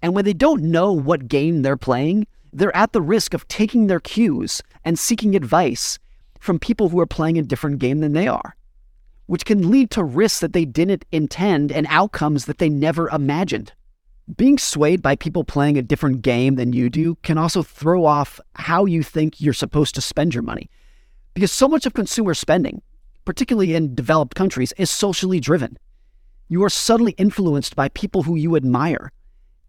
And 0.02 0.14
when 0.14 0.26
they 0.26 0.34
don't 0.34 0.64
know 0.64 0.92
what 0.92 1.30
game 1.30 1.62
they're 1.62 1.78
playing, 1.78 2.28
they're 2.52 2.76
at 2.76 2.94
the 2.94 3.02
risk 3.02 3.34
of 3.34 3.48
taking 3.48 3.88
their 3.88 4.00
cues 4.00 4.62
and 4.84 4.98
seeking 4.98 5.36
advice 5.36 6.00
from 6.40 6.60
people 6.60 6.90
who 6.90 7.00
are 7.00 7.06
playing 7.06 7.38
a 7.38 7.44
different 7.44 7.80
game 7.80 8.00
than 8.00 8.14
they 8.14 8.28
are, 8.28 8.56
which 9.28 9.46
can 9.46 9.70
lead 9.70 9.92
to 9.92 10.04
risks 10.04 10.40
that 10.40 10.54
they 10.54 10.66
didn't 10.66 11.06
intend 11.12 11.72
and 11.72 11.86
outcomes 11.90 12.46
that 12.46 12.58
they 12.58 12.70
never 12.70 13.10
imagined. 13.10 13.74
Being 14.38 14.58
swayed 14.58 15.02
by 15.02 15.16
people 15.16 15.44
playing 15.44 15.78
a 15.78 15.82
different 15.82 16.22
game 16.22 16.56
than 16.56 16.74
you 16.74 16.90
do 16.90 17.16
can 17.24 17.38
also 17.38 17.64
throw 17.64 18.06
off 18.06 18.40
how 18.54 18.86
you 18.86 19.02
think 19.02 19.42
you're 19.42 19.54
supposed 19.54 19.96
to 19.96 20.02
spend 20.02 20.34
your 20.34 20.44
money. 20.44 20.70
Because 21.34 21.52
so 21.52 21.68
much 21.68 21.86
of 21.86 21.94
consumer 21.94 22.34
spending, 22.34 22.82
particularly 23.26 23.74
in 23.74 23.96
developed 23.96 24.36
countries, 24.36 24.72
is 24.78 24.90
socially 24.90 25.40
driven. 25.40 25.78
You 26.48 26.64
are 26.64 26.70
subtly 26.70 27.14
influenced 27.14 27.76
by 27.76 27.90
people 27.90 28.24
who 28.24 28.36
you 28.36 28.56
admire, 28.56 29.12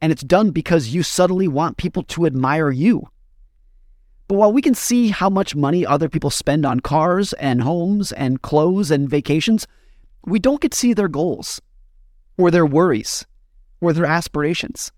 and 0.01 0.13
it's 0.13 0.23
done 0.23 0.51
because 0.51 0.89
you 0.89 1.03
subtly 1.03 1.49
want 1.49 1.77
people 1.77 2.03
to 2.05 2.27
admire 2.27 2.71
you. 2.71 3.09
But 4.29 4.37
while 4.37 4.53
we 4.53 4.63
can 4.63 4.75
see 4.75 5.09
how 5.09 5.29
much 5.29 5.57
money 5.57 5.85
other 5.85 6.09
people 6.09 6.31
spend 6.31 6.65
on 6.65 6.81
cars 6.81 7.33
and 7.35 7.63
homes 7.63 8.13
and 8.13 8.41
clothes 8.43 8.91
and 8.91 9.11
vacations, 9.11 9.67
we 10.25 10.39
don't 10.39 10.61
get 10.61 10.73
to 10.73 10.79
see 10.79 10.93
their 10.93 11.09
goals 11.09 11.61
or 12.39 12.51
their 12.51 12.67
worries 12.67 13.27
or 13.81 13.93
their 13.93 14.07
aspirations. 14.07 14.93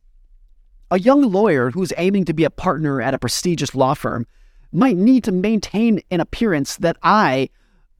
A 0.90 0.98
young 1.00 1.22
lawyer 1.22 1.70
who's 1.70 1.92
aiming 1.96 2.26
to 2.26 2.34
be 2.34 2.44
a 2.44 2.50
partner 2.50 3.00
at 3.00 3.14
a 3.14 3.18
prestigious 3.18 3.74
law 3.74 3.94
firm 3.94 4.26
might 4.72 4.96
need 4.96 5.24
to 5.24 5.32
maintain 5.32 6.00
an 6.10 6.20
appearance 6.20 6.76
that 6.76 6.96
I, 7.02 7.48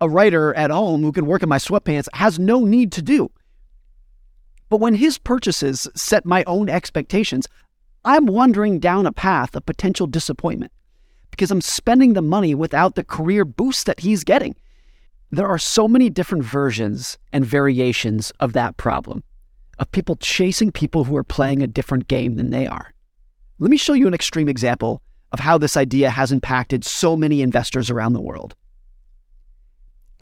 a 0.01 0.09
writer 0.09 0.55
at 0.55 0.71
home 0.71 1.03
who 1.03 1.13
can 1.13 1.27
work 1.27 1.43
in 1.43 1.49
my 1.49 1.59
sweatpants, 1.59 2.09
has 2.13 2.39
no 2.39 2.65
need 2.65 2.93
to 2.93 3.03
do. 3.03 3.31
But 4.73 4.81
when 4.81 4.95
his 4.95 5.19
purchases 5.19 5.87
set 5.95 6.25
my 6.25 6.45
own 6.45 6.71
expectations, 6.71 7.47
I'm 8.07 8.25
wandering 8.25 8.79
down 8.79 9.05
a 9.05 9.13
path 9.13 9.55
of 9.55 9.67
potential 9.67 10.07
disappointment 10.07 10.73
because 11.31 11.51
I'm 11.51 11.61
spending 11.61 12.15
the 12.15 12.23
money 12.23 12.55
without 12.55 12.95
the 12.95 13.05
career 13.05 13.45
boost 13.45 13.85
that 13.85 14.01
he's 14.01 14.25
getting. 14.25 14.57
There 15.31 15.47
are 15.47 15.59
so 15.59 15.87
many 15.87 16.09
different 16.09 16.45
versions 16.45 17.19
and 17.35 17.45
variations 17.45 18.31
of 18.41 18.55
that 18.55 18.79
problem, 18.79 19.23
of 19.79 19.93
people 19.93 20.17
chasing 20.17 20.73
people 20.73 21.05
who 21.05 21.19
are 21.19 21.23
playing 21.23 21.63
a 21.63 21.67
different 21.67 22.09
game 22.09 22.37
than 22.37 22.49
they 22.49 22.67
are. 22.67 22.95
Let 23.59 23.71
me 23.71 23.77
show 23.77 23.93
you 23.93 24.07
an 24.07 24.15
extreme 24.15 24.49
example 24.49 25.03
of 25.33 25.41
how 25.41 25.59
this 25.59 25.77
idea 25.77 26.09
has 26.09 26.33
impacted 26.33 26.83
so 26.83 27.15
many 27.15 27.43
investors 27.43 27.91
around 27.91 28.15
the 28.15 28.23
world. 28.23 28.55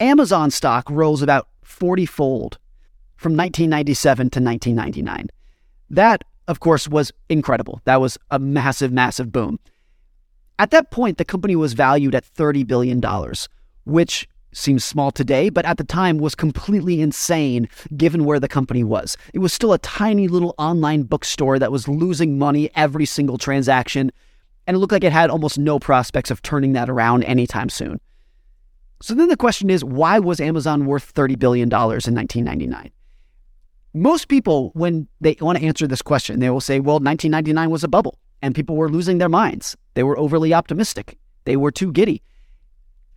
Amazon 0.01 0.51
stock 0.51 0.89
rose 0.89 1.21
about 1.21 1.47
40 1.63 2.05
fold 2.05 2.57
from 3.21 3.33
1997 3.33 4.31
to 4.31 4.39
1999. 4.41 5.29
That, 5.91 6.23
of 6.47 6.59
course, 6.59 6.87
was 6.87 7.11
incredible. 7.29 7.79
That 7.83 8.01
was 8.01 8.17
a 8.31 8.39
massive, 8.39 8.91
massive 8.91 9.31
boom. 9.31 9.59
At 10.57 10.71
that 10.71 10.89
point, 10.89 11.19
the 11.19 11.25
company 11.25 11.55
was 11.55 11.73
valued 11.73 12.15
at 12.15 12.25
$30 12.25 12.65
billion, 12.65 12.99
which 13.85 14.27
seems 14.53 14.83
small 14.83 15.11
today, 15.11 15.49
but 15.49 15.65
at 15.65 15.77
the 15.77 15.83
time 15.83 16.17
was 16.17 16.33
completely 16.33 16.99
insane 16.99 17.69
given 17.95 18.25
where 18.25 18.39
the 18.39 18.47
company 18.47 18.83
was. 18.83 19.15
It 19.35 19.39
was 19.39 19.53
still 19.53 19.71
a 19.71 19.77
tiny 19.77 20.27
little 20.27 20.55
online 20.57 21.03
bookstore 21.03 21.59
that 21.59 21.71
was 21.71 21.87
losing 21.87 22.39
money 22.39 22.71
every 22.75 23.05
single 23.05 23.37
transaction, 23.37 24.11
and 24.65 24.75
it 24.75 24.79
looked 24.79 24.93
like 24.93 25.03
it 25.03 25.13
had 25.13 25.29
almost 25.29 25.59
no 25.59 25.77
prospects 25.77 26.31
of 26.31 26.41
turning 26.41 26.73
that 26.73 26.89
around 26.89 27.23
anytime 27.25 27.69
soon. 27.69 28.01
So 28.99 29.13
then 29.13 29.29
the 29.29 29.37
question 29.37 29.69
is 29.69 29.83
why 29.83 30.17
was 30.17 30.39
Amazon 30.39 30.87
worth 30.87 31.13
$30 31.13 31.37
billion 31.37 31.67
in 31.67 31.71
1999? 31.71 32.91
Most 33.93 34.29
people, 34.29 34.71
when 34.73 35.07
they 35.19 35.35
want 35.41 35.57
to 35.57 35.65
answer 35.65 35.85
this 35.85 36.01
question, 36.01 36.39
they 36.39 36.49
will 36.49 36.61
say, 36.61 36.79
well, 36.79 36.95
1999 36.95 37.69
was 37.69 37.83
a 37.83 37.89
bubble 37.89 38.17
and 38.41 38.55
people 38.55 38.75
were 38.75 38.89
losing 38.89 39.17
their 39.17 39.29
minds. 39.29 39.75
They 39.93 40.03
were 40.03 40.17
overly 40.17 40.53
optimistic. 40.53 41.17
They 41.43 41.57
were 41.57 41.71
too 41.71 41.91
giddy. 41.91 42.21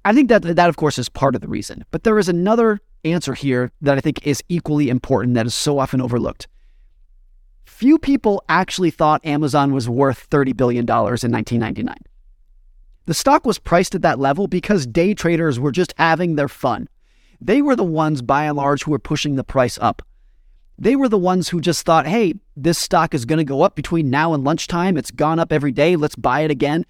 I 0.05 0.13
think 0.13 0.29
that 0.29 0.43
that 0.43 0.69
of 0.69 0.77
course 0.77 0.99
is 0.99 1.09
part 1.09 1.35
of 1.35 1.41
the 1.41 1.49
reason. 1.49 1.85
But 1.91 2.03
there 2.03 2.19
is 2.19 2.29
another 2.29 2.81
answer 3.05 3.35
here 3.35 3.71
that 3.81 3.97
I 3.97 4.01
think 4.01 4.27
is 4.27 4.43
equally 4.49 4.89
important 4.89 5.35
that 5.35 5.47
is 5.47 5.55
so 5.55 5.79
often 5.79 6.01
overlooked. 6.01 6.49
Few 7.65 7.99
people 7.99 8.43
actually 8.49 8.91
thought 8.91 9.25
Amazon 9.25 9.73
was 9.73 9.89
worth 9.89 10.29
$30 10.31 10.57
billion 10.57 10.85
in 10.85 10.87
1999. 10.87 11.97
The 13.07 13.15
stock 13.15 13.45
was 13.45 13.59
priced 13.59 13.95
at 13.95 14.03
that 14.03 14.19
level 14.19 14.47
because 14.47 14.87
day 14.87 15.15
traders 15.15 15.61
were 15.61 15.73
just 15.73 15.95
having 15.99 16.37
their 16.37 16.49
fun. 16.49 16.89
They 17.41 17.61
were 17.61 17.77
the 17.77 17.85
ones, 17.85 18.23
by 18.23 18.45
and 18.45 18.57
large, 18.57 18.85
who 18.85 18.91
were 18.91 18.99
pushing 18.99 19.37
the 19.37 19.45
price 19.45 19.79
up. 19.81 20.03
They 20.79 20.97
were 20.97 21.09
the 21.09 21.19
ones 21.19 21.49
who 21.49 21.61
just 21.61 21.87
thought, 21.87 22.07
hey, 22.07 22.35
this 22.57 22.79
stock 22.79 23.15
is 23.15 23.25
going 23.25 23.39
to 23.39 23.45
go 23.45 23.63
up 23.63 23.77
between 23.77 24.11
now 24.11 24.35
and 24.35 24.43
lunchtime. 24.43 24.97
It's 24.97 25.11
gone 25.11 25.39
up 25.39 25.53
every 25.53 25.73
day. 25.73 25.97
Let's 25.97 26.17
buy 26.17 26.41
it 26.41 26.51
again. 26.51 26.85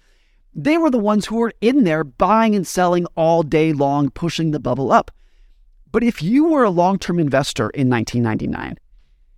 They 0.53 0.77
were 0.77 0.89
the 0.89 0.97
ones 0.97 1.25
who 1.25 1.35
were 1.35 1.53
in 1.61 1.83
there 1.83 2.03
buying 2.03 2.55
and 2.55 2.65
selling 2.65 3.05
all 3.15 3.43
day 3.43 3.73
long, 3.73 4.09
pushing 4.09 4.51
the 4.51 4.59
bubble 4.59 4.91
up. 4.91 5.11
But 5.91 6.03
if 6.03 6.23
you 6.23 6.45
were 6.45 6.63
a 6.63 6.69
long 6.69 6.97
term 6.97 7.19
investor 7.19 7.69
in 7.69 7.89
1999, 7.89 8.77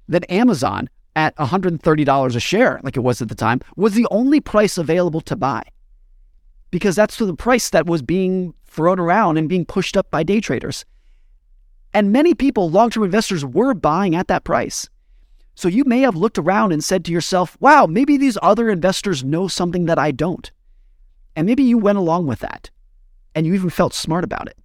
then 0.08 0.24
Amazon 0.26 0.90
at 1.16 1.36
$130 1.36 2.36
a 2.36 2.40
share, 2.40 2.80
like 2.84 2.96
it 2.96 3.02
was 3.02 3.22
at 3.22 3.30
the 3.30 3.36
time, 3.36 3.60
was 3.76 3.96
the 3.96 4.08
only 4.12 4.40
price 4.40 4.78
available 4.78 5.22
to 5.22 5.36
buy. 5.36 5.64
Because 6.70 6.96
that's 6.96 7.18
the 7.18 7.34
price 7.34 7.70
that 7.72 7.88
was 7.88 8.02
being 8.02 8.54
thrown 8.66 9.00
around 9.00 9.38
and 9.38 9.50
being 9.50 9.66
pushed 9.66 9.98
up 9.98 10.10
by 10.12 10.24
day 10.24 10.40
traders. 10.40 10.86
And 11.98 12.12
many 12.12 12.36
people, 12.36 12.70
long 12.70 12.92
term 12.92 13.02
investors, 13.02 13.44
were 13.44 13.74
buying 13.74 14.14
at 14.14 14.28
that 14.28 14.44
price. 14.44 14.88
So 15.56 15.68
you 15.68 15.84
may 15.84 16.02
have 16.02 16.16
looked 16.16 16.38
around 16.38 16.72
and 16.72 16.84
said 16.84 17.04
to 17.06 17.12
yourself, 17.12 17.58
wow, 17.60 17.88
maybe 17.88 18.18
these 18.18 18.38
other 18.44 18.70
investors 18.70 19.24
know 19.24 19.48
something 19.48 19.88
that 19.88 19.98
I 19.98 20.12
don't. 20.12 20.52
And 21.36 21.48
maybe 21.48 21.64
you 21.64 21.80
went 21.80 21.98
along 21.98 22.28
with 22.28 22.38
that 22.42 22.70
and 23.34 23.48
you 23.48 23.56
even 23.56 23.72
felt 23.72 23.96
smart 23.96 24.24
about 24.24 24.48
it. 24.48 24.60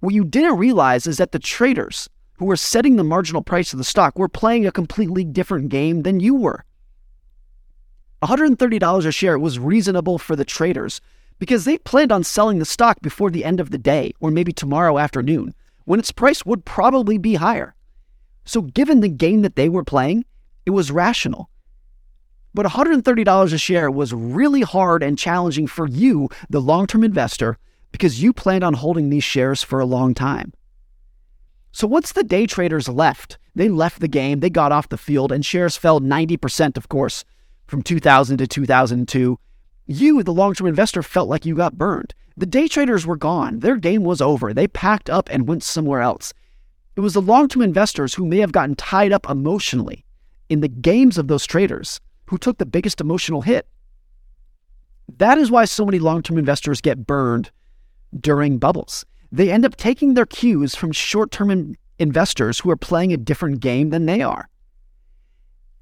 What 0.00 0.12
you 0.12 0.22
didn't 0.22 0.58
realize 0.58 1.06
is 1.06 1.16
that 1.16 1.32
the 1.32 1.38
traders 1.38 2.10
who 2.34 2.44
were 2.44 2.56
setting 2.56 2.96
the 2.96 3.04
marginal 3.04 3.40
price 3.40 3.72
of 3.72 3.78
the 3.78 3.82
stock 3.82 4.18
were 4.18 4.28
playing 4.28 4.66
a 4.66 4.70
completely 4.70 5.24
different 5.24 5.70
game 5.70 6.02
than 6.02 6.20
you 6.20 6.34
were. 6.34 6.62
$130 8.22 9.06
a 9.06 9.12
share 9.12 9.38
was 9.38 9.58
reasonable 9.58 10.18
for 10.18 10.36
the 10.36 10.44
traders 10.44 11.00
because 11.38 11.64
they 11.64 11.78
planned 11.78 12.12
on 12.12 12.22
selling 12.22 12.58
the 12.58 12.66
stock 12.66 13.00
before 13.00 13.30
the 13.30 13.46
end 13.46 13.60
of 13.60 13.70
the 13.70 13.78
day 13.78 14.12
or 14.20 14.30
maybe 14.30 14.52
tomorrow 14.52 14.98
afternoon 14.98 15.54
when 15.88 15.98
its 15.98 16.12
price 16.12 16.44
would 16.44 16.66
probably 16.66 17.16
be 17.16 17.36
higher. 17.36 17.74
So, 18.44 18.60
given 18.60 19.00
the 19.00 19.08
game 19.08 19.40
that 19.40 19.56
they 19.56 19.70
were 19.70 19.84
playing, 19.84 20.26
it 20.66 20.70
was 20.70 20.92
rational. 20.92 21.48
But 22.52 22.66
$130 22.66 23.52
a 23.54 23.58
share 23.58 23.90
was 23.90 24.12
really 24.12 24.60
hard 24.60 25.02
and 25.02 25.16
challenging 25.16 25.66
for 25.66 25.88
you, 25.88 26.28
the 26.50 26.60
long 26.60 26.86
term 26.86 27.02
investor, 27.02 27.56
because 27.90 28.22
you 28.22 28.34
planned 28.34 28.64
on 28.64 28.74
holding 28.74 29.08
these 29.08 29.24
shares 29.24 29.62
for 29.62 29.80
a 29.80 29.86
long 29.86 30.12
time. 30.12 30.52
So 31.72 31.86
once 31.86 32.12
the 32.12 32.22
day 32.22 32.46
traders 32.46 32.90
left, 32.90 33.38
they 33.54 33.70
left 33.70 34.00
the 34.00 34.08
game, 34.08 34.40
they 34.40 34.50
got 34.50 34.72
off 34.72 34.90
the 34.90 34.98
field, 34.98 35.32
and 35.32 35.44
shares 35.44 35.78
fell 35.78 36.00
90%, 36.02 36.76
of 36.76 36.90
course, 36.90 37.24
from 37.66 37.80
2000 37.80 38.36
to 38.36 38.46
2002. 38.46 39.38
You, 39.88 40.22
the 40.22 40.34
long 40.34 40.54
term 40.54 40.66
investor, 40.66 41.02
felt 41.02 41.30
like 41.30 41.46
you 41.46 41.54
got 41.54 41.78
burned. 41.78 42.14
The 42.36 42.46
day 42.46 42.68
traders 42.68 43.06
were 43.06 43.16
gone. 43.16 43.60
Their 43.60 43.76
game 43.76 44.04
was 44.04 44.20
over. 44.20 44.52
They 44.52 44.68
packed 44.68 45.10
up 45.10 45.28
and 45.32 45.48
went 45.48 45.64
somewhere 45.64 46.02
else. 46.02 46.32
It 46.94 47.00
was 47.00 47.14
the 47.14 47.22
long 47.22 47.48
term 47.48 47.62
investors 47.62 48.14
who 48.14 48.26
may 48.26 48.38
have 48.38 48.52
gotten 48.52 48.76
tied 48.76 49.12
up 49.12 49.28
emotionally 49.28 50.04
in 50.50 50.60
the 50.60 50.68
games 50.68 51.16
of 51.16 51.28
those 51.28 51.46
traders 51.46 52.00
who 52.26 52.36
took 52.36 52.58
the 52.58 52.66
biggest 52.66 53.00
emotional 53.00 53.40
hit. 53.40 53.66
That 55.16 55.38
is 55.38 55.50
why 55.50 55.64
so 55.64 55.86
many 55.86 55.98
long 55.98 56.22
term 56.22 56.36
investors 56.36 56.82
get 56.82 57.06
burned 57.06 57.50
during 58.20 58.58
bubbles. 58.58 59.06
They 59.32 59.50
end 59.50 59.64
up 59.64 59.76
taking 59.76 60.14
their 60.14 60.26
cues 60.26 60.74
from 60.74 60.92
short 60.92 61.30
term 61.30 61.76
investors 61.98 62.60
who 62.60 62.70
are 62.70 62.76
playing 62.76 63.14
a 63.14 63.16
different 63.16 63.60
game 63.60 63.88
than 63.88 64.04
they 64.04 64.20
are. 64.20 64.48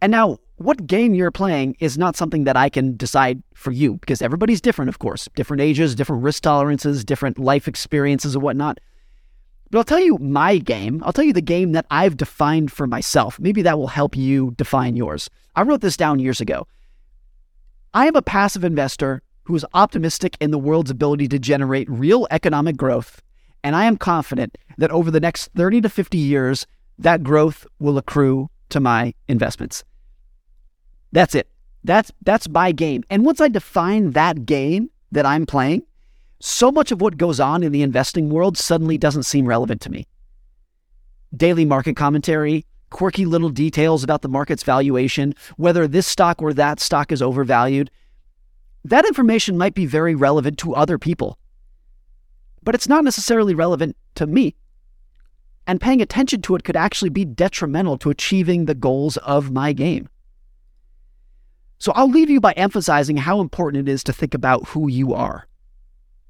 And 0.00 0.12
now, 0.12 0.38
what 0.56 0.86
game 0.86 1.14
you're 1.14 1.30
playing 1.30 1.76
is 1.80 1.98
not 1.98 2.16
something 2.16 2.44
that 2.44 2.56
I 2.56 2.68
can 2.68 2.96
decide 2.96 3.42
for 3.54 3.72
you 3.72 3.94
because 3.94 4.22
everybody's 4.22 4.60
different, 4.60 4.88
of 4.88 4.98
course. 4.98 5.28
Different 5.34 5.60
ages, 5.60 5.94
different 5.94 6.22
risk 6.22 6.42
tolerances, 6.42 7.04
different 7.04 7.38
life 7.38 7.68
experiences, 7.68 8.34
and 8.34 8.42
whatnot. 8.42 8.78
But 9.70 9.78
I'll 9.78 9.84
tell 9.84 10.00
you 10.00 10.16
my 10.18 10.58
game. 10.58 11.02
I'll 11.04 11.12
tell 11.12 11.24
you 11.24 11.32
the 11.32 11.42
game 11.42 11.72
that 11.72 11.86
I've 11.90 12.16
defined 12.16 12.72
for 12.72 12.86
myself. 12.86 13.38
Maybe 13.38 13.62
that 13.62 13.78
will 13.78 13.88
help 13.88 14.16
you 14.16 14.54
define 14.56 14.96
yours. 14.96 15.28
I 15.54 15.62
wrote 15.62 15.80
this 15.80 15.96
down 15.96 16.20
years 16.20 16.40
ago. 16.40 16.66
I 17.92 18.06
am 18.06 18.16
a 18.16 18.22
passive 18.22 18.64
investor 18.64 19.22
who 19.44 19.54
is 19.56 19.66
optimistic 19.74 20.36
in 20.40 20.50
the 20.50 20.58
world's 20.58 20.90
ability 20.90 21.28
to 21.28 21.38
generate 21.38 21.90
real 21.90 22.26
economic 22.30 22.76
growth, 22.76 23.22
and 23.62 23.76
I 23.76 23.84
am 23.84 23.96
confident 23.96 24.56
that 24.78 24.90
over 24.90 25.10
the 25.10 25.20
next 25.20 25.50
30 25.56 25.82
to 25.82 25.88
50 25.88 26.18
years, 26.18 26.66
that 26.98 27.22
growth 27.22 27.66
will 27.78 27.98
accrue 27.98 28.48
to 28.70 28.80
my 28.80 29.14
investments. 29.28 29.84
That's 31.16 31.34
it. 31.34 31.48
That's 31.82 32.12
that's 32.24 32.46
my 32.46 32.72
game. 32.72 33.02
And 33.08 33.24
once 33.24 33.40
I 33.40 33.48
define 33.48 34.10
that 34.10 34.44
game 34.44 34.90
that 35.12 35.24
I'm 35.24 35.46
playing, 35.46 35.82
so 36.40 36.70
much 36.70 36.92
of 36.92 37.00
what 37.00 37.16
goes 37.16 37.40
on 37.40 37.62
in 37.62 37.72
the 37.72 37.80
investing 37.80 38.28
world 38.28 38.58
suddenly 38.58 38.98
doesn't 38.98 39.22
seem 39.22 39.46
relevant 39.46 39.80
to 39.80 39.90
me. 39.90 40.06
Daily 41.34 41.64
market 41.64 41.96
commentary, 41.96 42.66
quirky 42.90 43.24
little 43.24 43.48
details 43.48 44.04
about 44.04 44.20
the 44.20 44.28
market's 44.28 44.62
valuation, 44.62 45.34
whether 45.56 45.88
this 45.88 46.06
stock 46.06 46.42
or 46.42 46.52
that 46.52 46.80
stock 46.80 47.10
is 47.10 47.22
overvalued, 47.22 47.90
that 48.84 49.06
information 49.06 49.56
might 49.56 49.72
be 49.72 49.86
very 49.86 50.14
relevant 50.14 50.58
to 50.58 50.74
other 50.74 50.98
people, 50.98 51.38
but 52.62 52.74
it's 52.74 52.90
not 52.90 53.04
necessarily 53.04 53.54
relevant 53.54 53.96
to 54.16 54.26
me. 54.26 54.54
And 55.66 55.80
paying 55.80 56.02
attention 56.02 56.42
to 56.42 56.56
it 56.56 56.64
could 56.64 56.76
actually 56.76 57.08
be 57.08 57.24
detrimental 57.24 57.96
to 58.00 58.10
achieving 58.10 58.66
the 58.66 58.74
goals 58.74 59.16
of 59.16 59.50
my 59.50 59.72
game. 59.72 60.10
So 61.78 61.92
I'll 61.92 62.10
leave 62.10 62.30
you 62.30 62.40
by 62.40 62.52
emphasizing 62.52 63.18
how 63.18 63.40
important 63.40 63.88
it 63.88 63.92
is 63.92 64.02
to 64.04 64.12
think 64.12 64.34
about 64.34 64.68
who 64.68 64.88
you 64.88 65.12
are. 65.14 65.46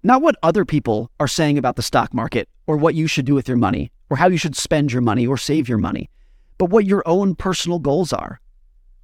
Not 0.03 0.23
what 0.23 0.37
other 0.43 0.65
people 0.65 1.11
are 1.19 1.29
saying 1.29 1.59
about 1.59 1.77
the 1.77 1.83
stock 1.83 2.13
market 2.13 2.49
or 2.67 2.77
what 2.77 2.95
you 2.95 3.07
should 3.07 3.25
do 3.25 3.35
with 3.35 3.49
your 3.49 3.57
money 3.57 3.91
or 4.11 4.17
how 4.17 4.29
you 4.29 4.39
should 4.39 4.57
spend 4.57 4.93
your 4.93 5.03
money 5.03 5.27
or 5.27 5.37
save 5.37 5.69
your 5.69 5.79
money, 5.79 6.11
but 6.59 6.71
what 6.71 6.87
your 6.87 7.03
own 7.07 7.35
personal 7.35 7.79
goals 7.79 8.13
are, 8.13 8.41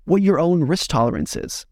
what 0.05 0.23
your 0.23 0.39
own 0.39 0.65
risk 0.65 0.91
tolerance 0.91 1.37
is, 1.37 1.67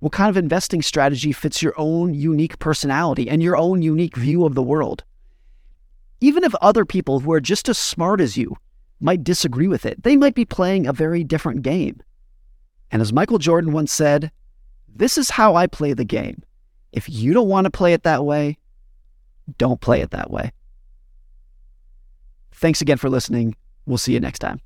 what 0.00 0.12
kind 0.12 0.30
of 0.30 0.36
investing 0.36 0.82
strategy 0.82 1.32
fits 1.32 1.62
your 1.62 1.74
own 1.76 2.14
unique 2.14 2.58
personality 2.58 3.28
and 3.28 3.42
your 3.42 3.56
own 3.56 3.82
unique 3.82 4.16
view 4.16 4.44
of 4.44 4.54
the 4.54 4.62
world. 4.62 5.04
Even 6.20 6.44
if 6.44 6.54
other 6.56 6.84
people 6.84 7.20
who 7.20 7.32
are 7.32 7.40
just 7.40 7.68
as 7.68 7.78
smart 7.78 8.20
as 8.20 8.36
you 8.36 8.56
might 9.00 9.24
disagree 9.24 9.68
with 9.68 9.86
it, 9.86 10.02
they 10.02 10.16
might 10.16 10.34
be 10.34 10.44
playing 10.44 10.86
a 10.86 10.92
very 10.92 11.24
different 11.24 11.62
game. 11.62 12.02
And 12.90 13.00
as 13.02 13.12
Michael 13.12 13.38
Jordan 13.38 13.72
once 13.72 13.92
said, 13.92 14.30
this 14.88 15.16
is 15.16 15.30
how 15.30 15.54
I 15.54 15.66
play 15.66 15.92
the 15.92 16.04
game. 16.04 16.42
If 16.92 17.08
you 17.08 17.32
don't 17.32 17.48
want 17.48 17.66
to 17.66 17.70
play 17.70 17.92
it 17.92 18.02
that 18.02 18.24
way, 18.24 18.58
don't 19.58 19.80
play 19.80 20.00
it 20.00 20.10
that 20.10 20.30
way. 20.30 20.52
Thanks 22.52 22.80
again 22.80 22.98
for 22.98 23.08
listening. 23.08 23.54
We'll 23.86 23.98
see 23.98 24.12
you 24.12 24.20
next 24.20 24.40
time. 24.40 24.60